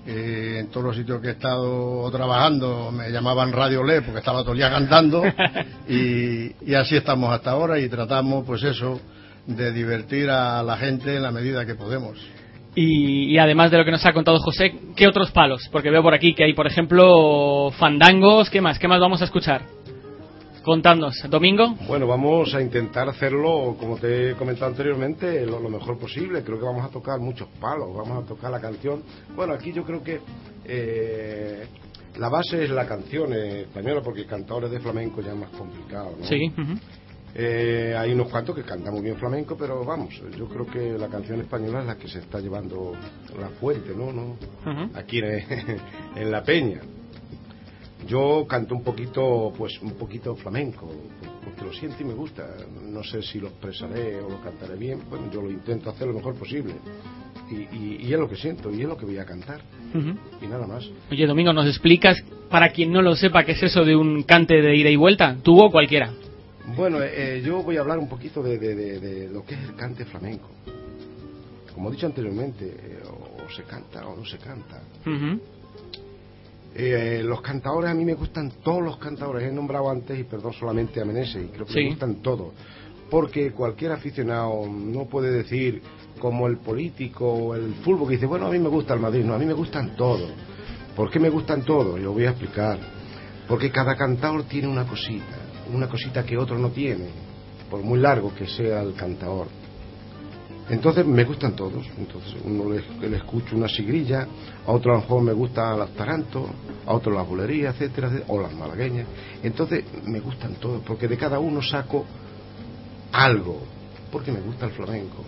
[0.06, 4.42] Eh, en todos los sitios que he estado trabajando me llamaban Radio Le porque estaba
[4.42, 5.22] todo el día cantando
[5.88, 9.00] y, y así estamos hasta ahora y tratamos pues eso
[9.46, 12.18] de divertir a la gente en la medida que podemos.
[12.74, 15.68] Y, además de lo que nos ha contado José, ¿qué otros palos?
[15.70, 18.50] Porque veo por aquí que hay, por ejemplo, fandangos.
[18.50, 18.78] ¿Qué más?
[18.78, 19.62] ¿Qué más vamos a escuchar?
[20.64, 21.74] Contadnos, Domingo.
[21.86, 26.42] Bueno, vamos a intentar hacerlo, como te he comentado anteriormente, lo, mejor posible.
[26.42, 29.02] Creo que vamos a tocar muchos palos, vamos a tocar la canción.
[29.36, 30.20] Bueno, aquí yo creo que
[30.64, 31.66] eh,
[32.16, 36.14] la base es la canción española, porque cantadores de flamenco ya es más complicado.
[36.18, 36.26] ¿no?
[36.26, 36.50] Sí.
[37.36, 41.08] Eh, hay unos cuantos que cantan muy bien flamenco, pero vamos, yo creo que la
[41.08, 42.92] canción española es la que se está llevando
[43.38, 44.12] la fuente, ¿no?
[44.12, 44.36] ¿No?
[44.94, 45.18] Aquí
[46.16, 46.80] en, La Peña.
[48.06, 50.88] Yo canto un poquito, pues un poquito flamenco,
[51.42, 52.46] porque lo siento y me gusta.
[52.82, 56.14] No sé si lo expresaré o lo cantaré bien, bueno, yo lo intento hacer lo
[56.14, 56.74] mejor posible.
[57.50, 59.60] Y, es lo que siento y es lo que voy a cantar.
[60.40, 60.88] Y nada más.
[61.10, 64.60] Oye, Domingo, ¿nos explicas, para quien no lo sepa, qué es eso de un cante
[64.60, 65.36] de ida y vuelta?
[65.42, 66.12] ¿Tú o cualquiera?
[66.66, 70.48] Bueno, eh, yo voy a hablar un poquito de, lo que es el cante flamenco.
[71.74, 74.80] Como he dicho anteriormente, eh, o se canta o no se canta.
[76.74, 79.48] Eh, los cantadores, a mí me gustan todos los cantadores.
[79.48, 82.54] He nombrado antes, y perdón, solamente a Meneses, y creo que me gustan todos.
[83.10, 85.82] Porque cualquier aficionado no puede decir,
[86.18, 89.24] como el político o el fútbol, que dice, bueno, a mí me gusta el Madrid.
[89.24, 90.30] No, a mí me gustan todos.
[90.96, 92.00] ¿Por qué me gustan todos?
[92.00, 92.78] Yo voy a explicar.
[93.46, 97.08] Porque cada cantador tiene una cosita una cosita que otro no tiene,
[97.70, 99.48] por muy largo que sea el cantador.
[100.68, 101.86] Entonces me gustan todos.
[101.98, 104.26] Entonces uno le, le escucho una sigrilla,
[104.66, 106.48] a otro a lo mejor me gusta las tarantos,
[106.86, 109.06] a otro las bulerías, etcétera, o las malagueñas.
[109.42, 112.04] Entonces me gustan todos, porque de cada uno saco
[113.12, 113.60] algo,
[114.10, 115.24] porque me gusta el flamenco.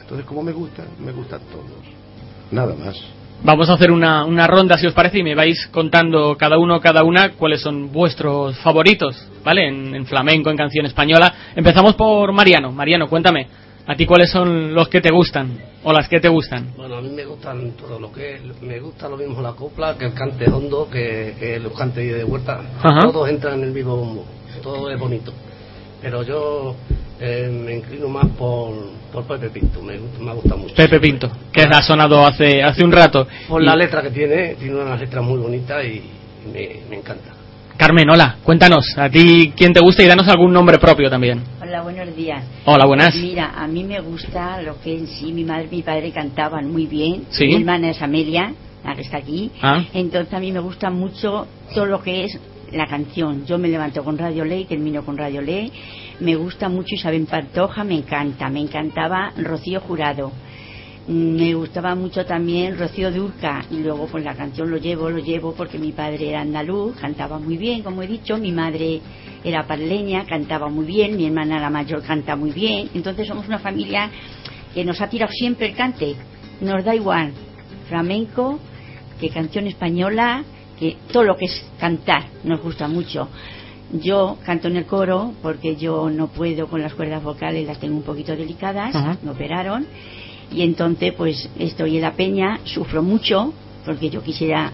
[0.00, 1.84] Entonces como me gusta, me gustan todos.
[2.50, 2.96] Nada más.
[3.42, 6.80] Vamos a hacer una, una, ronda, si os parece, y me vais contando cada uno,
[6.80, 9.68] cada una, cuáles son vuestros favoritos, ¿vale?
[9.68, 11.32] En, flamenco, en canción española.
[11.54, 12.72] Empezamos por Mariano.
[12.72, 13.46] Mariano, cuéntame,
[13.86, 16.72] ¿a ti cuáles son los que te gustan o las que te gustan?
[16.76, 20.06] Bueno, a mí me gustan todo lo que me gusta lo mismo la copla que
[20.06, 22.60] el cante hondo, que, que los cantes de vuelta.
[22.82, 24.26] Todos entran en el mismo bombo,
[24.62, 25.32] todo es bonito.
[26.02, 26.74] Pero yo
[27.20, 28.74] eh, me inclino más por,
[29.12, 30.74] por Pepe Pinto, me, me gusta mucho.
[30.74, 33.26] Pepe Pinto, que ha sonado hace, hace un rato.
[33.48, 36.02] Por la letra que tiene, tiene una letra muy bonita y,
[36.52, 37.34] me, me, encanta.
[37.76, 41.42] Carmen, hola, cuéntanos, ¿a ti quién te gusta y danos algún nombre propio también?
[41.60, 42.44] Hola, buenos días.
[42.64, 43.10] Hola, buenas.
[43.10, 46.12] Pues mira, a mí me gusta lo que en sí mi madre y mi padre
[46.12, 47.26] cantaban muy bien.
[47.30, 47.46] ¿Sí?
[47.46, 48.52] Mi hermana es Amelia,
[48.84, 49.50] la que está aquí.
[49.62, 49.84] Ah.
[49.92, 52.38] Entonces a mí me gusta mucho todo lo que es
[52.72, 53.46] la canción.
[53.46, 55.72] Yo me levanto con Radio Ley, termino con Radio Ley
[56.20, 60.32] me gusta mucho Isabel Pantoja, me encanta, me encantaba Rocío Jurado,
[61.06, 65.54] me gustaba mucho también Rocío Durca y luego pues la canción lo llevo, lo llevo
[65.54, 69.00] porque mi padre era andaluz, cantaba muy bien, como he dicho, mi madre
[69.44, 73.58] era parleña, cantaba muy bien, mi hermana la mayor canta muy bien, entonces somos una
[73.58, 74.10] familia
[74.74, 76.16] que nos ha tirado siempre el cante,
[76.60, 77.32] nos da igual,
[77.88, 78.58] flamenco,
[79.20, 80.44] que canción española,
[80.78, 83.28] que todo lo que es cantar nos gusta mucho.
[83.92, 87.96] Yo canto en el coro porque yo no puedo con las cuerdas vocales, las tengo
[87.96, 89.86] un poquito delicadas, me operaron
[90.52, 93.52] y entonces pues estoy en la peña, sufro mucho
[93.84, 94.72] porque yo quisiera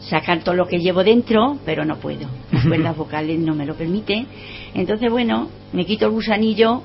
[0.00, 2.26] sacar todo lo que llevo dentro, pero no puedo.
[2.52, 4.26] Las cuerdas vocales no me lo permiten.
[4.74, 6.82] Entonces, bueno, me quito el gusanillo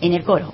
[0.00, 0.52] en el coro.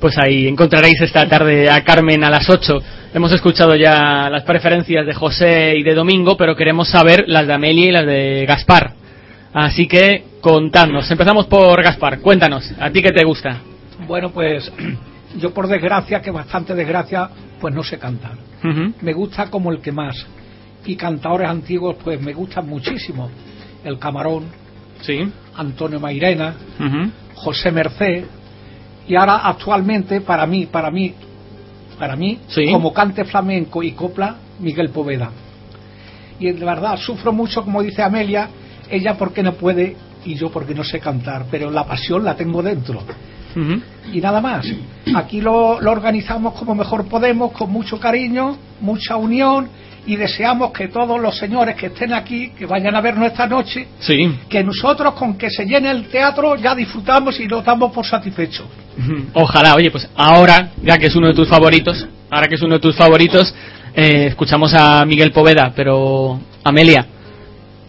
[0.00, 2.82] Pues ahí encontraréis esta tarde a Carmen a las 8.
[3.12, 7.52] Hemos escuchado ya las preferencias de José y de Domingo, pero queremos saber las de
[7.52, 8.99] Amelia y las de Gaspar.
[9.52, 11.10] Así que contadnos.
[11.10, 12.20] Empezamos por Gaspar.
[12.20, 13.60] Cuéntanos, ¿a ti qué te gusta?
[14.06, 14.70] Bueno, pues
[15.36, 17.28] yo por desgracia, que bastante desgracia,
[17.60, 18.36] pues no sé cantar.
[19.00, 20.26] Me gusta como el que más.
[20.86, 23.30] Y cantadores antiguos, pues me gustan muchísimo.
[23.84, 24.44] El Camarón,
[25.02, 25.30] sí.
[25.56, 26.54] Antonio Mairena,
[27.34, 28.24] José Merced.
[29.08, 31.14] Y ahora actualmente, para mí, para mí,
[31.98, 32.38] para mí,
[32.70, 35.30] como cante flamenco y copla, Miguel Poveda.
[36.38, 38.48] Y de verdad, sufro mucho, como dice Amelia,
[38.90, 42.62] ella porque no puede y yo porque no sé cantar, pero la pasión la tengo
[42.62, 43.02] dentro.
[44.12, 44.66] Y nada más.
[45.14, 49.68] Aquí lo, lo, organizamos como mejor podemos, con mucho cariño, mucha unión
[50.06, 53.88] y deseamos que todos los señores que estén aquí, que vayan a vernos esta noche,
[54.48, 58.66] que nosotros con que se llene el teatro ya disfrutamos y nos damos por satisfechos.
[59.34, 62.74] Ojalá, oye, pues ahora, ya que es uno de tus favoritos, ahora que es uno
[62.74, 63.54] de tus favoritos,
[63.92, 67.04] Eh, escuchamos a Miguel Poveda, pero Amelia,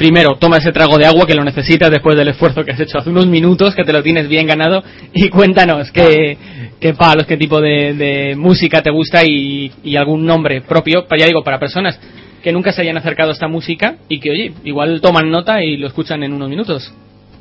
[0.02, 2.98] primero toma ese trago de agua que lo necesitas después del esfuerzo que has hecho
[2.98, 4.84] hace unos minutos, que te lo tienes bien ganado,
[5.14, 6.40] y cuéntanos qué,
[6.80, 11.44] qué palos, qué tipo de, música te gusta y, y, algún nombre propio, ya digo,
[11.44, 12.00] para personas
[12.42, 15.78] que nunca se hayan acercado a esta música y que, oye, igual toman nota y
[15.78, 16.92] lo escuchan en unos minutos.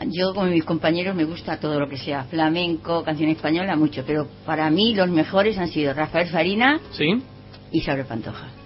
[0.09, 4.27] Yo, como mis compañeros, me gusta todo lo que sea flamenco, canción española, mucho, pero
[4.45, 7.23] para mí los mejores han sido Rafael Farina ¿Sí?
[7.73, 8.60] y Isabel Pantoja.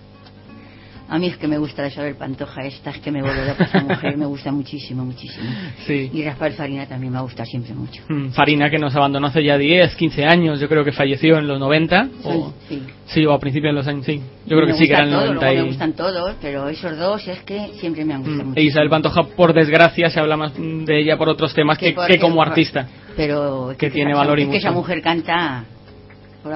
[1.09, 3.64] A mí es que me gusta la Isabel Pantoja esta, es que me vuelve loca
[3.64, 5.44] esa mujer, me gusta muchísimo, muchísimo.
[5.86, 6.11] Sí.
[6.12, 8.02] Y Rafael Farina también me gusta siempre mucho.
[8.09, 11.46] Mm, Farina que nos abandonó hace ya 10, 15 años, yo creo que falleció en
[11.46, 12.09] los 90.
[12.24, 12.82] O, sí.
[13.07, 14.20] Sí, o a principios de los años, sí.
[14.46, 17.72] Yo creo que sí, que eran 90 Me gustan todos, pero esos dos es que
[17.80, 18.61] siempre me han gustado mm, mucho.
[18.61, 22.18] E Isabel Pantoja, por desgracia, se habla más de ella por otros temas que, que,
[22.18, 22.88] como artista.
[23.14, 25.64] Pero que, tiene valor y que esa mujer canta,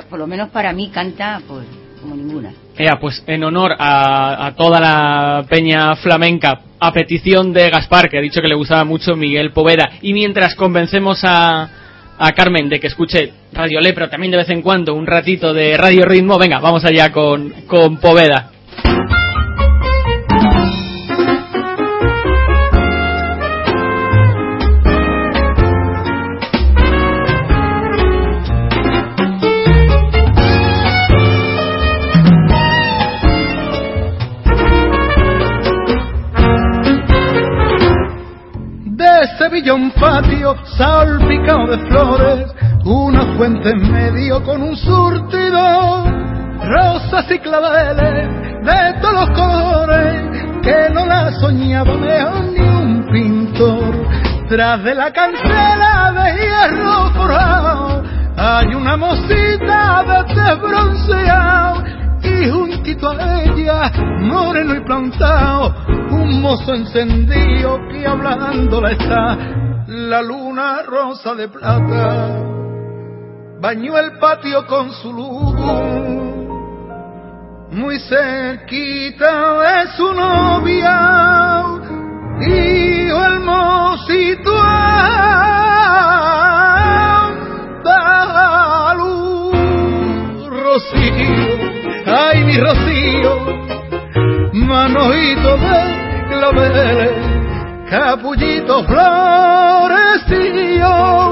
[0.08, 1.66] por, lo menos para mí canta, pues
[2.00, 2.52] como ninguna.
[3.00, 8.40] Pues en honor a, toda la peña flamenca, a petición de Gaspar, que ha dicho
[8.40, 11.68] que le gustaba mucho Miguel Poveda, y mientras convencemos a,
[12.18, 15.52] a Carmen de que escuche Radio Le, pero también de vez en cuando un ratito
[15.52, 18.52] de Radio Ritmo, venga, vamos allá con, con Poveda.
[39.58, 42.46] Un patio salpicado de flores,
[42.84, 46.04] una fuente en medio con un surtido,
[46.62, 48.28] rosas y claveles
[48.64, 54.06] de todos los colores, que no la soñaba mejor ni un pintor.
[54.48, 58.02] Tras de la cancela de hierro forjado,
[58.36, 61.82] hay una mosita de bronceado
[62.22, 63.90] y juntito a ella,
[64.20, 65.74] moreno y plantado,
[66.10, 69.36] un mozo encendido que hablándola está,
[69.86, 72.42] la luna rosa de plata,
[73.60, 75.54] bañó el patio con su luz,
[77.70, 81.64] muy cerquita de su novia,
[88.96, 91.68] luz, rocío
[92.06, 93.32] ay mi rocío,
[94.52, 97.27] manojito de claveles,
[97.90, 99.38] capullito florecillo,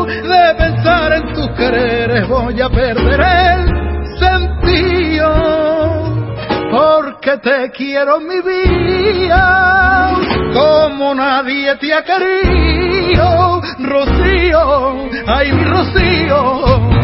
[0.06, 3.70] de pensar en tus quereres voy a perder el
[4.18, 5.28] sentido,
[6.70, 10.12] porque te quiero mi vida,
[10.54, 16.95] como nadie te ha querido, rocío, ay mi rocío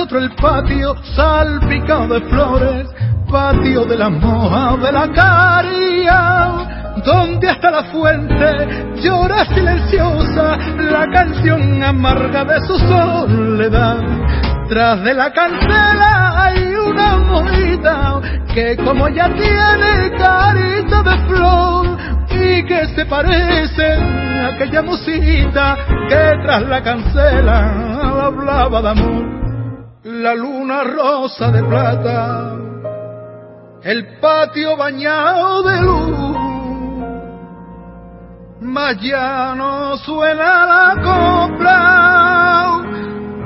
[0.00, 2.88] es otro el patio salpicado de flores,
[3.30, 11.82] patio de la moja de la caria, donde hasta la fuente llora silenciosa la canción
[11.82, 13.98] amarga de su soledad.
[14.68, 18.20] Tras de la cancela hay una mojita
[18.54, 21.98] que como ya tiene carita de flor
[22.30, 25.76] y que se parece a aquella musita
[26.08, 29.39] que tras la cancela hablaba de amor
[30.02, 32.56] la luna rosa de plata,
[33.82, 36.36] el patio bañado de luz,
[38.62, 42.80] mas ya no suena la copla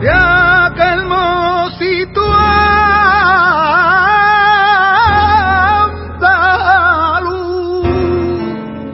[0.00, 2.22] de aquel mocito.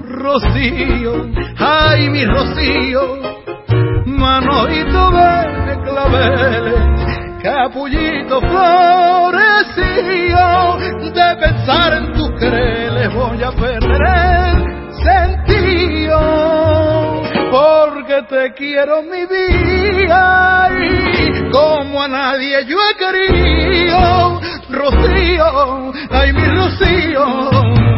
[0.09, 1.13] Rocío,
[1.59, 3.19] ay mi rocío,
[4.07, 7.00] manojito de claveles
[7.43, 8.79] capullito florecillo,
[11.13, 14.65] de pensar en tus quereres voy a perder el
[15.03, 16.21] sentido,
[17.51, 26.45] porque te quiero mi vida y como a nadie yo he querido, Rocío, ay mi
[26.45, 27.90] Rocío.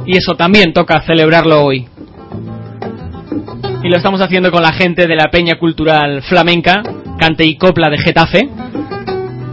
[0.04, 1.86] Y eso también toca celebrarlo hoy.
[3.84, 6.82] Y lo estamos haciendo con la gente de la Peña Cultural Flamenca,
[7.18, 8.48] Cante y Copla de Getafe,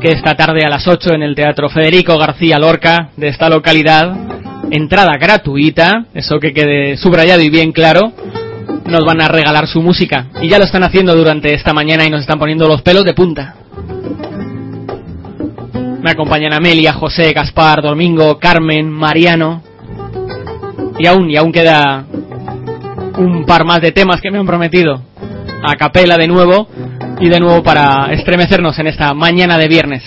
[0.02, 4.16] que esta tarde a las 8 en el Teatro Federico García Lorca de esta localidad,
[4.72, 8.12] entrada gratuita, eso que quede subrayado y bien claro,
[8.90, 10.28] nos van a regalar su música.
[10.42, 13.14] Y ya lo están haciendo durante esta mañana y nos están poniendo los pelos de
[13.14, 13.56] punta.
[16.02, 19.62] Me acompañan Amelia, José, Gaspar, Domingo, Carmen, Mariano.
[20.98, 22.06] Y aún, y aún queda
[23.18, 25.02] un par más de temas que me han prometido.
[25.64, 26.68] A capela de nuevo
[27.20, 30.04] y de nuevo para estremecernos en esta mañana de viernes.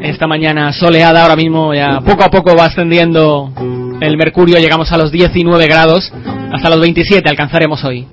[0.00, 3.52] Esta mañana soleada ahora mismo ya poco a poco va ascendiendo
[4.02, 6.12] el mercurio llegamos a los 19 grados,
[6.52, 8.06] hasta los 27 alcanzaremos hoy.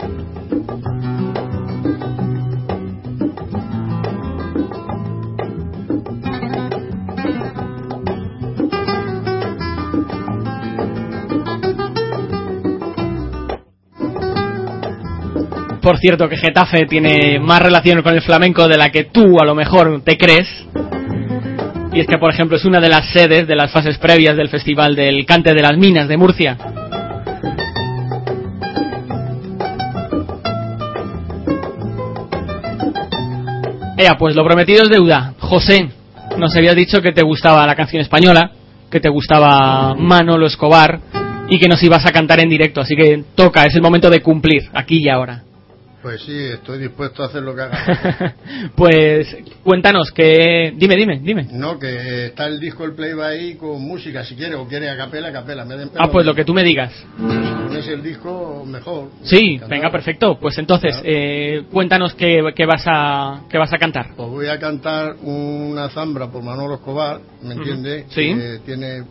[15.81, 19.45] Por cierto que Getafe tiene más relación con el flamenco de la que tú a
[19.45, 20.47] lo mejor te crees.
[21.91, 24.49] Y es que, por ejemplo, es una de las sedes de las fases previas del
[24.49, 26.57] Festival del Cante de las Minas de Murcia.
[33.97, 35.33] Ea, pues lo prometido es deuda.
[35.39, 35.89] José,
[36.37, 38.51] nos habías dicho que te gustaba la canción española,
[38.89, 40.99] que te gustaba Manolo Escobar
[41.49, 44.21] y que nos ibas a cantar en directo, así que toca, es el momento de
[44.21, 45.43] cumplir, aquí y ahora.
[46.01, 48.35] Pues sí, estoy dispuesto a hacer lo que haga.
[48.75, 50.73] pues cuéntanos que...
[50.77, 51.47] Dime, dime, dime.
[51.51, 54.95] No, que está el disco El Play ahí con música, si quiere, o quiere a
[54.95, 55.65] capela, a capela.
[55.65, 56.93] Me ah, pues lo que tú me digas.
[57.81, 59.09] Si el disco, mejor.
[59.23, 60.39] Sí, venga, perfecto.
[60.39, 64.15] Pues entonces, eh, cuéntanos qué, vas a, qué vas a cantar.
[64.15, 68.05] Pues voy a cantar una zambra por Manolo Escobar, ¿me entiendes?
[68.09, 68.33] Sí.
[68.33, 69.03] Que tiene...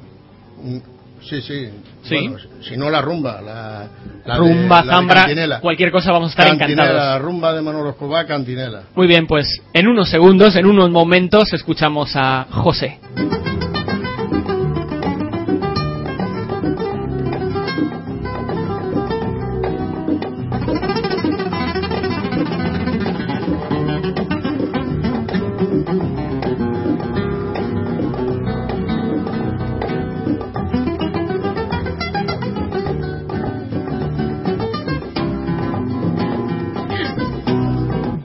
[1.23, 1.71] Sí, sí.
[2.03, 2.31] ¿Sí?
[2.63, 6.95] si no la rumba, la, rumba, zambra, cualquier cosa vamos a estar encantados.
[6.95, 8.83] La rumba de Manolo Escobar, Cantinela.
[8.95, 12.99] Muy bien, pues en unos segundos, en unos momentos, escuchamos a José.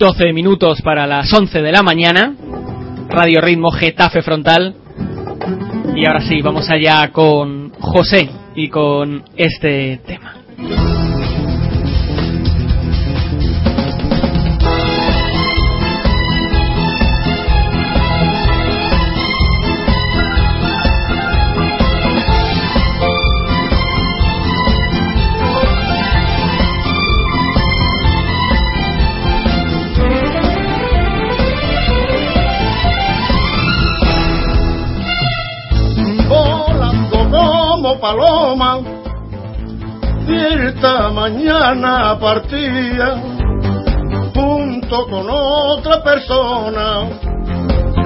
[0.03, 2.35] 12 minutos para las 11 de la mañana.
[3.07, 4.75] Radio Ritmo Getafe Frontal.
[5.95, 10.22] Y ahora sí, vamos allá con José y con este tema.
[41.73, 43.15] Mañana partía
[44.33, 47.09] junto con otra persona,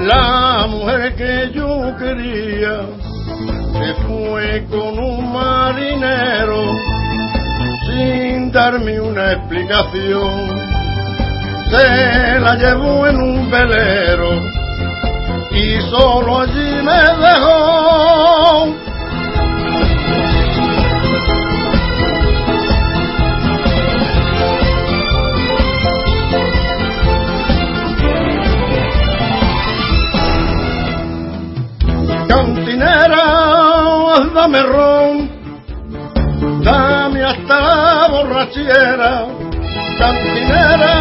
[0.00, 2.80] la mujer que yo quería,
[3.72, 6.76] se fue con un marinero
[7.86, 10.68] sin darme una explicación.
[11.70, 14.40] Se la llevó en un velero
[15.50, 18.77] y solo allí me dejó
[34.38, 35.14] dame ron,
[36.62, 39.12] dame hasta la borrachera.
[39.98, 40.94] Cantinera,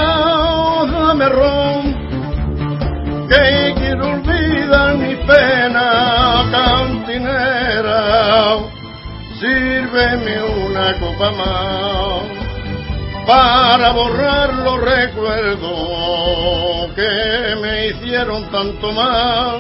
[0.92, 1.84] dame ron,
[3.30, 3.46] que
[3.78, 5.86] quiero olvidar mi pena
[6.56, 8.00] cantinera,
[9.40, 10.36] sírveme
[10.66, 12.24] una copa más
[13.28, 15.78] para borrar los recuerdos
[16.96, 19.60] que me hicieron tanto mal,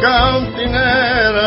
[0.00, 1.46] cantinera,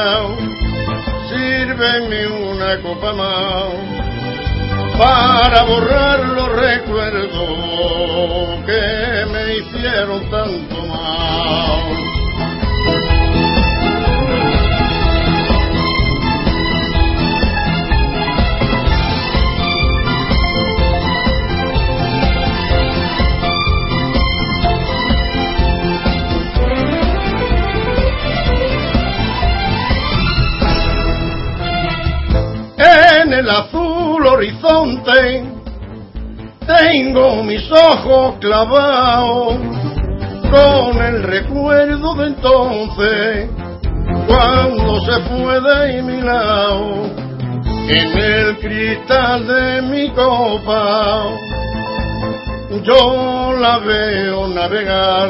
[1.29, 4.09] sírveme una copa más
[4.97, 7.29] para borrar los recuerdos
[8.65, 12.08] que me hicieron tanto mal.
[33.29, 35.43] En el azul horizonte.
[36.65, 39.55] Tengo mis ojos clavados
[40.49, 43.49] con el recuerdo de entonces
[44.27, 47.05] cuando se fue de mi lado
[47.87, 51.25] en el cristal de mi copa.
[52.81, 55.29] Yo la veo navegar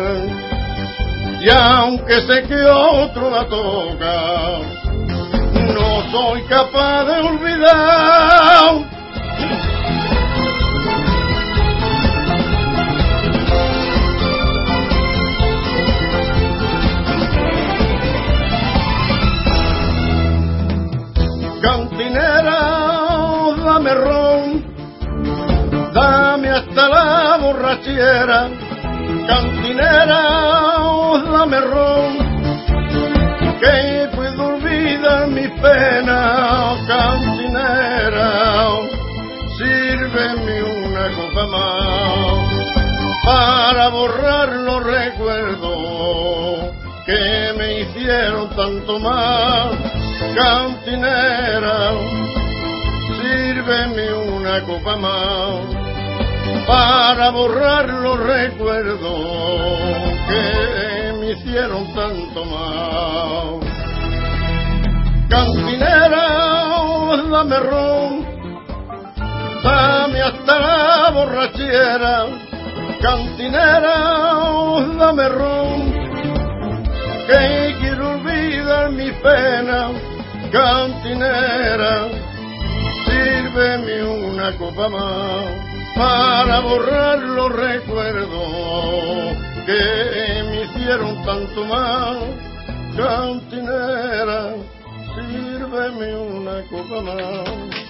[1.42, 4.79] y aunque sé que otro la toca
[6.12, 9.00] soy capaz de olvidar.
[21.62, 22.60] Cantinera,
[23.66, 24.64] dame ron,
[25.94, 28.50] dame hasta la borrachera.
[29.28, 30.22] Cantinera,
[31.32, 32.18] dame ron,
[35.28, 38.30] mi pena cantinera,
[39.58, 42.50] sírveme una copa más
[43.26, 46.74] para borrar los recuerdos
[47.06, 49.78] que me hicieron tanto mal,
[50.36, 51.92] cantinera,
[53.22, 55.90] sírveme una copa más
[56.68, 59.20] para borrar los recuerdos
[60.30, 63.69] que me hicieron tanto mal
[65.30, 66.26] cantinera,
[67.32, 68.26] dame ron,
[69.64, 72.26] dame hasta la borrachera,
[73.00, 73.96] cantinera,
[74.98, 75.94] dame ron,
[77.28, 79.92] que quiero olvidar mi pena,
[80.52, 82.08] cantinera,
[83.06, 85.46] sírveme una copa más
[85.96, 92.18] para borrar los recuerdos que me hicieron tanto mal,
[92.98, 94.79] cantinera
[95.16, 97.90] sírveme una copa más.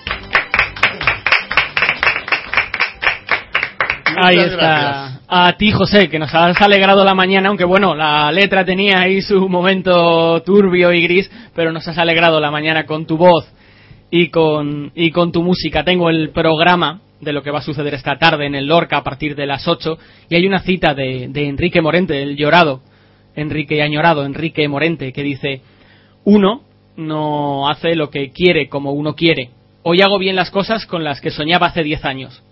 [4.21, 5.21] Ahí está.
[5.27, 9.21] A ti, José, que nos has alegrado la mañana, aunque bueno, la letra tenía ahí
[9.21, 13.45] su momento turbio y gris, pero nos has alegrado la mañana con tu voz
[14.09, 15.83] y con, y con tu música.
[15.83, 19.03] Tengo el programa de lo que va a suceder esta tarde en el Lorca a
[19.03, 19.97] partir de las 8
[20.29, 22.81] y hay una cita de, de Enrique Morente, el llorado,
[23.35, 25.61] Enrique añorado, Enrique Morente, que dice,
[26.23, 26.63] uno
[26.99, 29.49] no hace lo que quiere como uno quiere.
[29.83, 32.43] Hoy hago bien las cosas con las que soñaba hace diez años.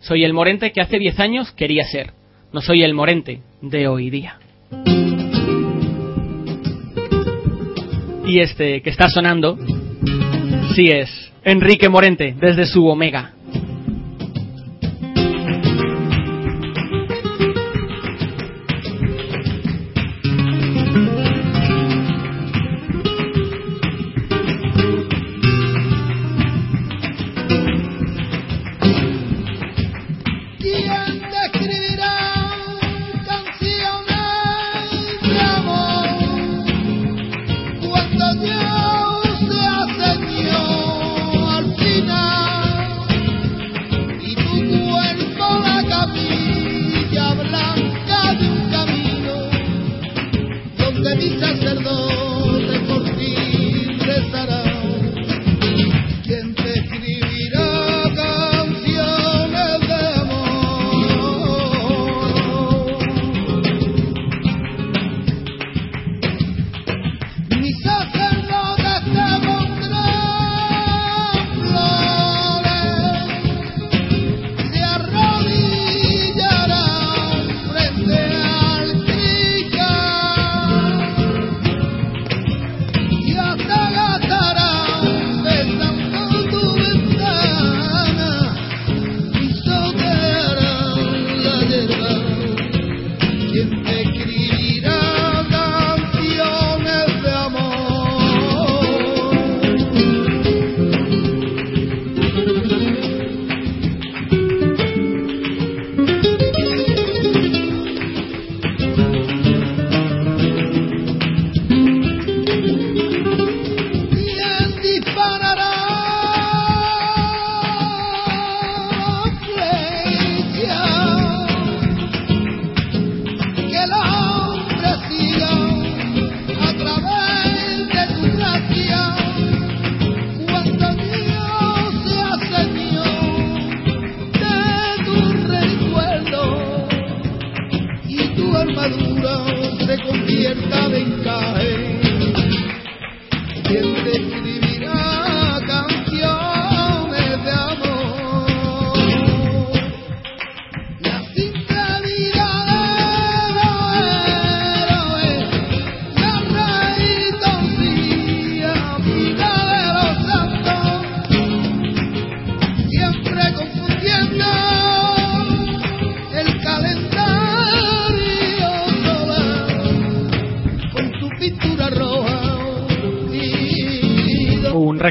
[0.00, 2.12] Soy el Morente que hace diez años quería ser.
[2.52, 4.38] No soy el Morente de hoy día.
[8.26, 9.56] Y este que está sonando,
[10.74, 13.32] sí es Enrique Morente desde su Omega.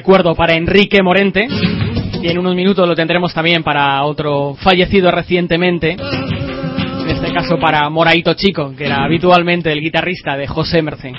[0.03, 1.47] Recuerdo para Enrique Morente
[2.21, 7.89] y en unos minutos lo tendremos también para otro fallecido recientemente, en este caso para
[7.89, 11.13] Moraito Chico, que era habitualmente el guitarrista de José Mercé.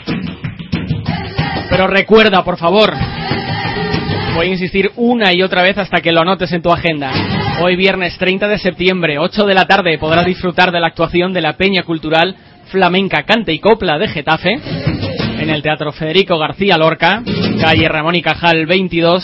[1.71, 2.93] Pero recuerda, por favor,
[4.35, 7.11] voy a insistir una y otra vez hasta que lo anotes en tu agenda.
[7.63, 11.41] Hoy viernes 30 de septiembre, 8 de la tarde, podrás disfrutar de la actuación de
[11.41, 14.61] la Peña Cultural Flamenca Cante y Copla de Getafe
[15.45, 17.23] en el Teatro Federico García Lorca,
[17.61, 19.23] calle Ramón y Cajal 22,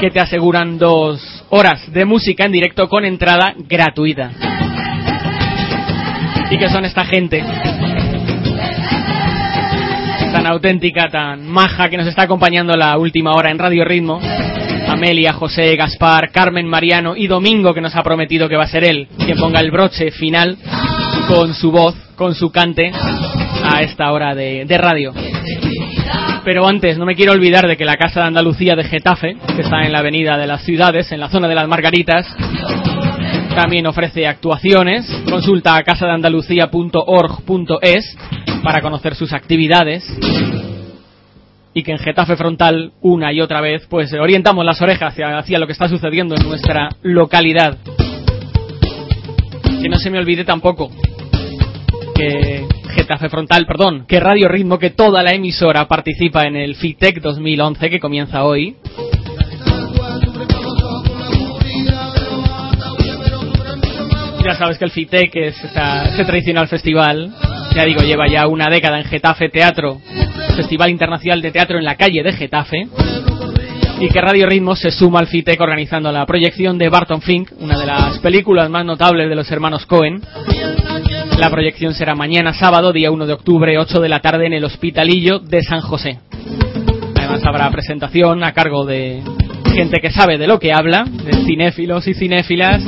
[0.00, 1.20] que te aseguran dos
[1.50, 4.30] horas de música en directo con entrada gratuita.
[6.50, 7.44] ¿Y qué son esta gente?
[10.32, 14.18] Tan auténtica, tan maja que nos está acompañando la última hora en Radio Ritmo.
[14.88, 18.84] Amelia, José, Gaspar, Carmen, Mariano y Domingo que nos ha prometido que va a ser
[18.84, 20.56] él quien ponga el broche final
[21.28, 22.90] con su voz, con su cante
[23.66, 25.12] a esta hora de, radio.
[26.44, 29.62] Pero antes, no me quiero olvidar de que la Casa de Andalucía de Getafe, que
[29.62, 32.26] está en la Avenida de las Ciudades, en la zona de las Margaritas,
[33.54, 35.06] también ofrece actuaciones.
[35.28, 38.16] Consulta a casadeandalucía.org.es
[38.62, 40.04] para conocer sus actividades.
[41.74, 45.58] Y que en Getafe Frontal, una y otra vez, pues orientamos las orejas hacia, hacia
[45.58, 47.76] lo que está sucediendo en nuestra localidad.
[49.82, 50.92] Que no se me olvide tampoco
[52.16, 57.20] que Getafe Frontal, perdón, que Radio Ritmo, que toda la emisora participa en el FITEC
[57.20, 58.76] 2011 que comienza hoy.
[64.44, 67.34] Ya sabes que el FITEC es ese tradicional festival,
[67.74, 70.00] ya digo, lleva ya una década en Getafe Teatro,
[70.54, 72.86] Festival Internacional de Teatro en la calle de Getafe,
[74.00, 77.78] y que Radio Ritmo se suma al FITEC organizando la proyección de Barton Fink, una
[77.78, 80.22] de las películas más notables de los hermanos Cohen,
[81.38, 84.64] la proyección será mañana sábado, día 1 de octubre, 8 de la tarde, en el
[84.64, 86.18] Hospitalillo de San José.
[87.14, 89.22] Además habrá presentación a cargo de
[89.74, 92.82] gente que sabe de lo que habla, de cinéfilos y cinéfilas.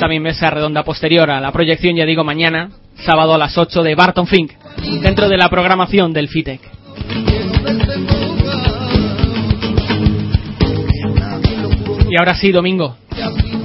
[0.00, 3.94] También mesa redonda posterior a la proyección, ya digo, mañana, sábado a las 8 de
[3.94, 4.52] Barton Fink,
[5.02, 6.60] dentro de la programación del FITEC.
[12.08, 12.96] Y ahora sí, Domingo,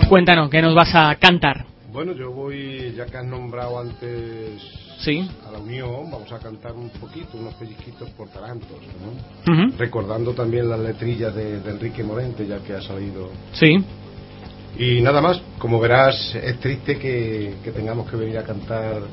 [0.07, 1.74] cuéntanos, ¿qué nos vas a cantar?
[1.95, 4.61] Bueno, yo voy, ya que has nombrado antes
[4.99, 5.25] sí.
[5.47, 8.81] a la Unión, vamos a cantar un poquito, unos pellizquitos por tarantos,
[9.47, 9.71] ¿no?
[9.77, 13.29] Recordando también las letrillas de, Enrique Morente, ya que ha salido.
[13.53, 13.81] Sí.
[14.77, 19.03] Y nada más, como verás, es triste que, tengamos que venir a cantar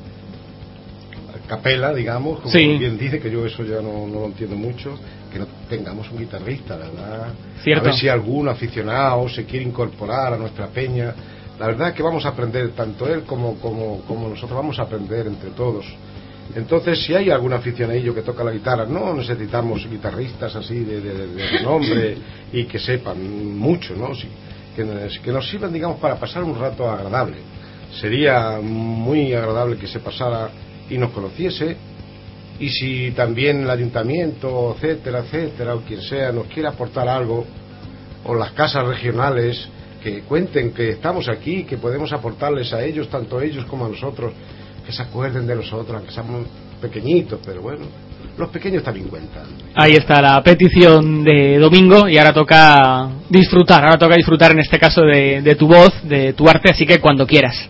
[1.47, 4.99] capela, digamos, como bien dice, que yo eso ya no, no, lo entiendo mucho,
[5.31, 7.33] que no tengamos un guitarrista, ¿verdad?
[7.63, 7.81] Cierto.
[7.81, 11.15] A ver si algún aficionado se quiere incorporar a nuestra peña
[11.59, 14.83] la verdad es que vamos a aprender, tanto él como, como, como nosotros vamos a
[14.83, 15.85] aprender entre todos.
[16.55, 21.61] Entonces, si hay algún aficionadillo que toca la guitarra, no necesitamos guitarristas así de, de,
[21.63, 22.17] nombre
[22.51, 24.11] y que sepan mucho, ¿no?
[24.75, 24.83] que,
[25.23, 27.37] que, nos sirvan, digamos, para pasar un rato agradable.
[27.99, 30.49] Sería muy agradable que se pasara
[30.89, 31.77] y nos conociese.
[32.59, 37.45] Y si también el ayuntamiento, etcétera, etcétera, o quien sea, nos quiere aportar algo,
[38.25, 39.67] o las casas regionales,
[40.03, 43.89] que cuenten que estamos aquí, que podemos aportarles a ellos, tanto a ellos como a
[43.89, 44.33] nosotros,
[44.85, 46.45] que se acuerden de nosotros, aunque somos
[46.81, 47.85] pequeñitos, pero bueno,
[48.37, 49.45] los pequeños también cuentan.
[49.75, 54.77] Ahí está la petición de Domingo y ahora toca disfrutar, ahora toca disfrutar en este
[54.77, 57.69] caso de, de tu voz, de tu arte, así que cuando quieras.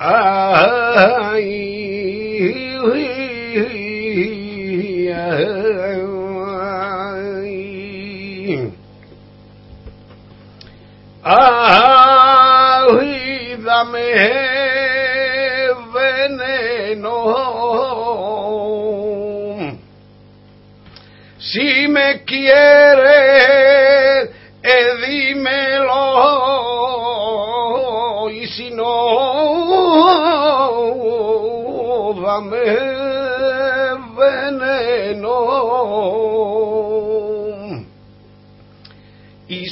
[0.00, 1.58] Ay,
[13.64, 14.14] dame
[15.92, 17.16] veneno.
[21.40, 23.57] Si me quieres,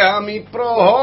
[0.01, 1.02] a mi propio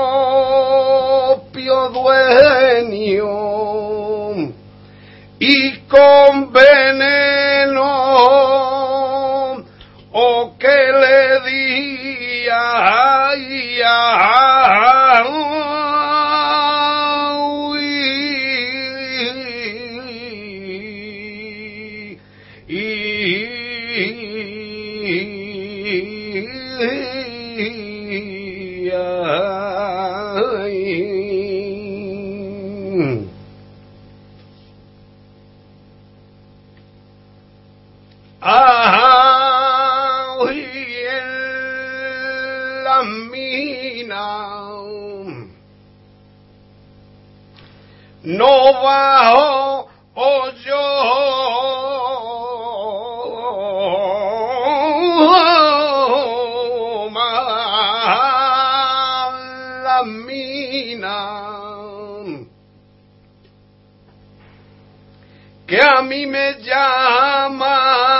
[66.10, 68.10] mí me llaman.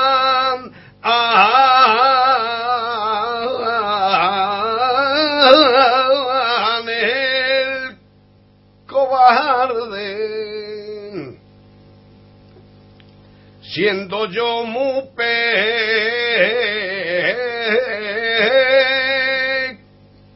[13.63, 15.03] Siendo yo muy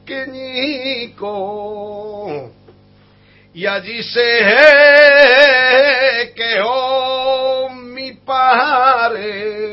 [0.07, 1.25] pequeñico.
[3.53, 4.41] Y allí se
[9.15, 9.64] padre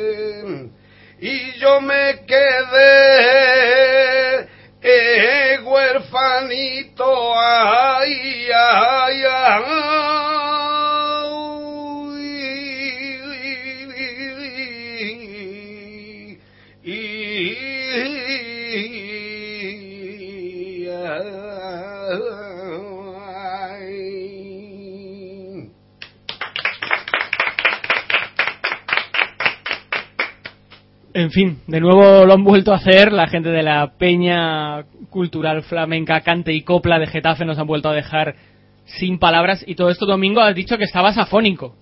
[31.32, 35.63] En fin, de nuevo lo han vuelto a hacer la gente de la Peña Cultural
[35.63, 38.36] Flamenca Cante y Copla de Getafe nos han vuelto a dejar
[38.84, 41.73] sin palabras y todo esto domingo has dicho que estabas afónico.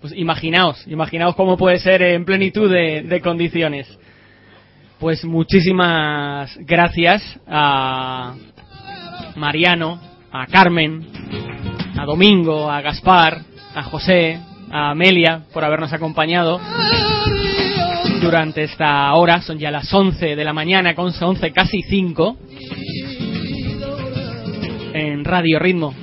[0.00, 3.86] Pues imaginaos, imaginaos cómo puede ser en plenitud de, de condiciones.
[4.98, 8.34] Pues muchísimas gracias a
[9.36, 10.00] Mariano,
[10.32, 11.06] a Carmen,
[11.96, 14.40] a Domingo, a Gaspar, a José,
[14.72, 16.58] a Amelia por habernos acompañado
[18.24, 19.42] durante esta hora.
[19.42, 22.36] Son ya las 11 de la mañana, con 11 casi 5
[24.94, 25.94] en Radio Ritmo.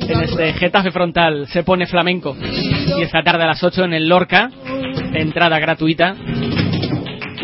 [0.00, 2.36] En este Getafe Frontal se pone flamenco.
[2.96, 4.50] Y esta tarde a las 8 en el Lorca,
[5.12, 6.14] entrada gratuita,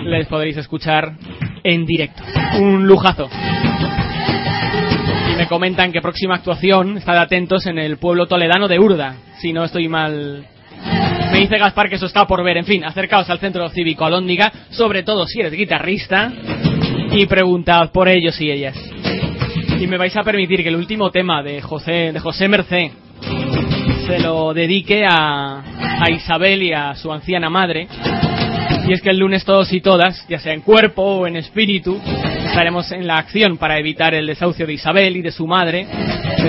[0.04, 1.16] les podréis escuchar
[1.64, 2.22] en directo.
[2.60, 3.28] Un lujazo.
[5.32, 9.52] Y me comentan que próxima actuación, estad atentos en el pueblo toledano de Urda, si
[9.52, 10.46] no estoy mal
[11.32, 12.56] me dice Gaspar que eso está por ver.
[12.56, 16.32] En fin, acercaos al centro cívico Alóndiga, sobre todo si eres guitarrista,
[17.10, 18.76] y preguntad por ellos y ellas.
[19.80, 22.92] Y me vais a permitir que el último tema de José, de José Mercé
[24.06, 25.60] se lo dedique a,
[26.00, 27.88] a Isabel y a su anciana madre.
[28.86, 32.00] Y es que el lunes todos y todas, ya sea en cuerpo o en espíritu,
[32.46, 35.86] estaremos en la acción para evitar el desahucio de Isabel y de su madre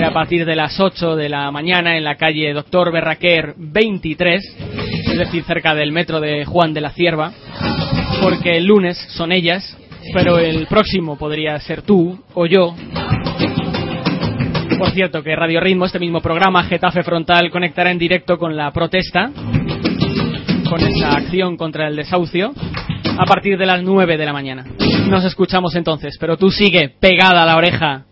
[0.04, 4.56] a partir de las 8 de la mañana en la calle Doctor Berraquer 23,
[5.10, 7.32] es decir, cerca del metro de Juan de la Cierva,
[8.22, 9.76] porque el lunes son ellas,
[10.12, 12.74] pero el próximo podría ser tú o yo.
[14.78, 18.70] Por cierto, que Radio Ritmo, este mismo programa, Getafe Frontal, conectará en directo con la
[18.72, 19.30] protesta,
[20.68, 22.52] con esa acción contra el desahucio,
[23.18, 24.66] a partir de las 9 de la mañana.
[25.08, 28.04] Nos escuchamos entonces, pero tú sigue pegada a la oreja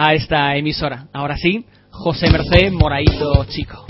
[0.00, 1.08] a esta emisora.
[1.12, 3.84] Ahora sí, José Merced Moraito Chico.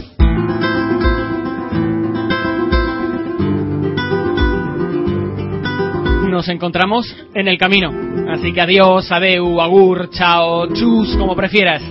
[6.30, 7.92] Nos encontramos en el camino.
[8.30, 11.82] Así que adiós, adeu, agur, chao, chus, como prefieras.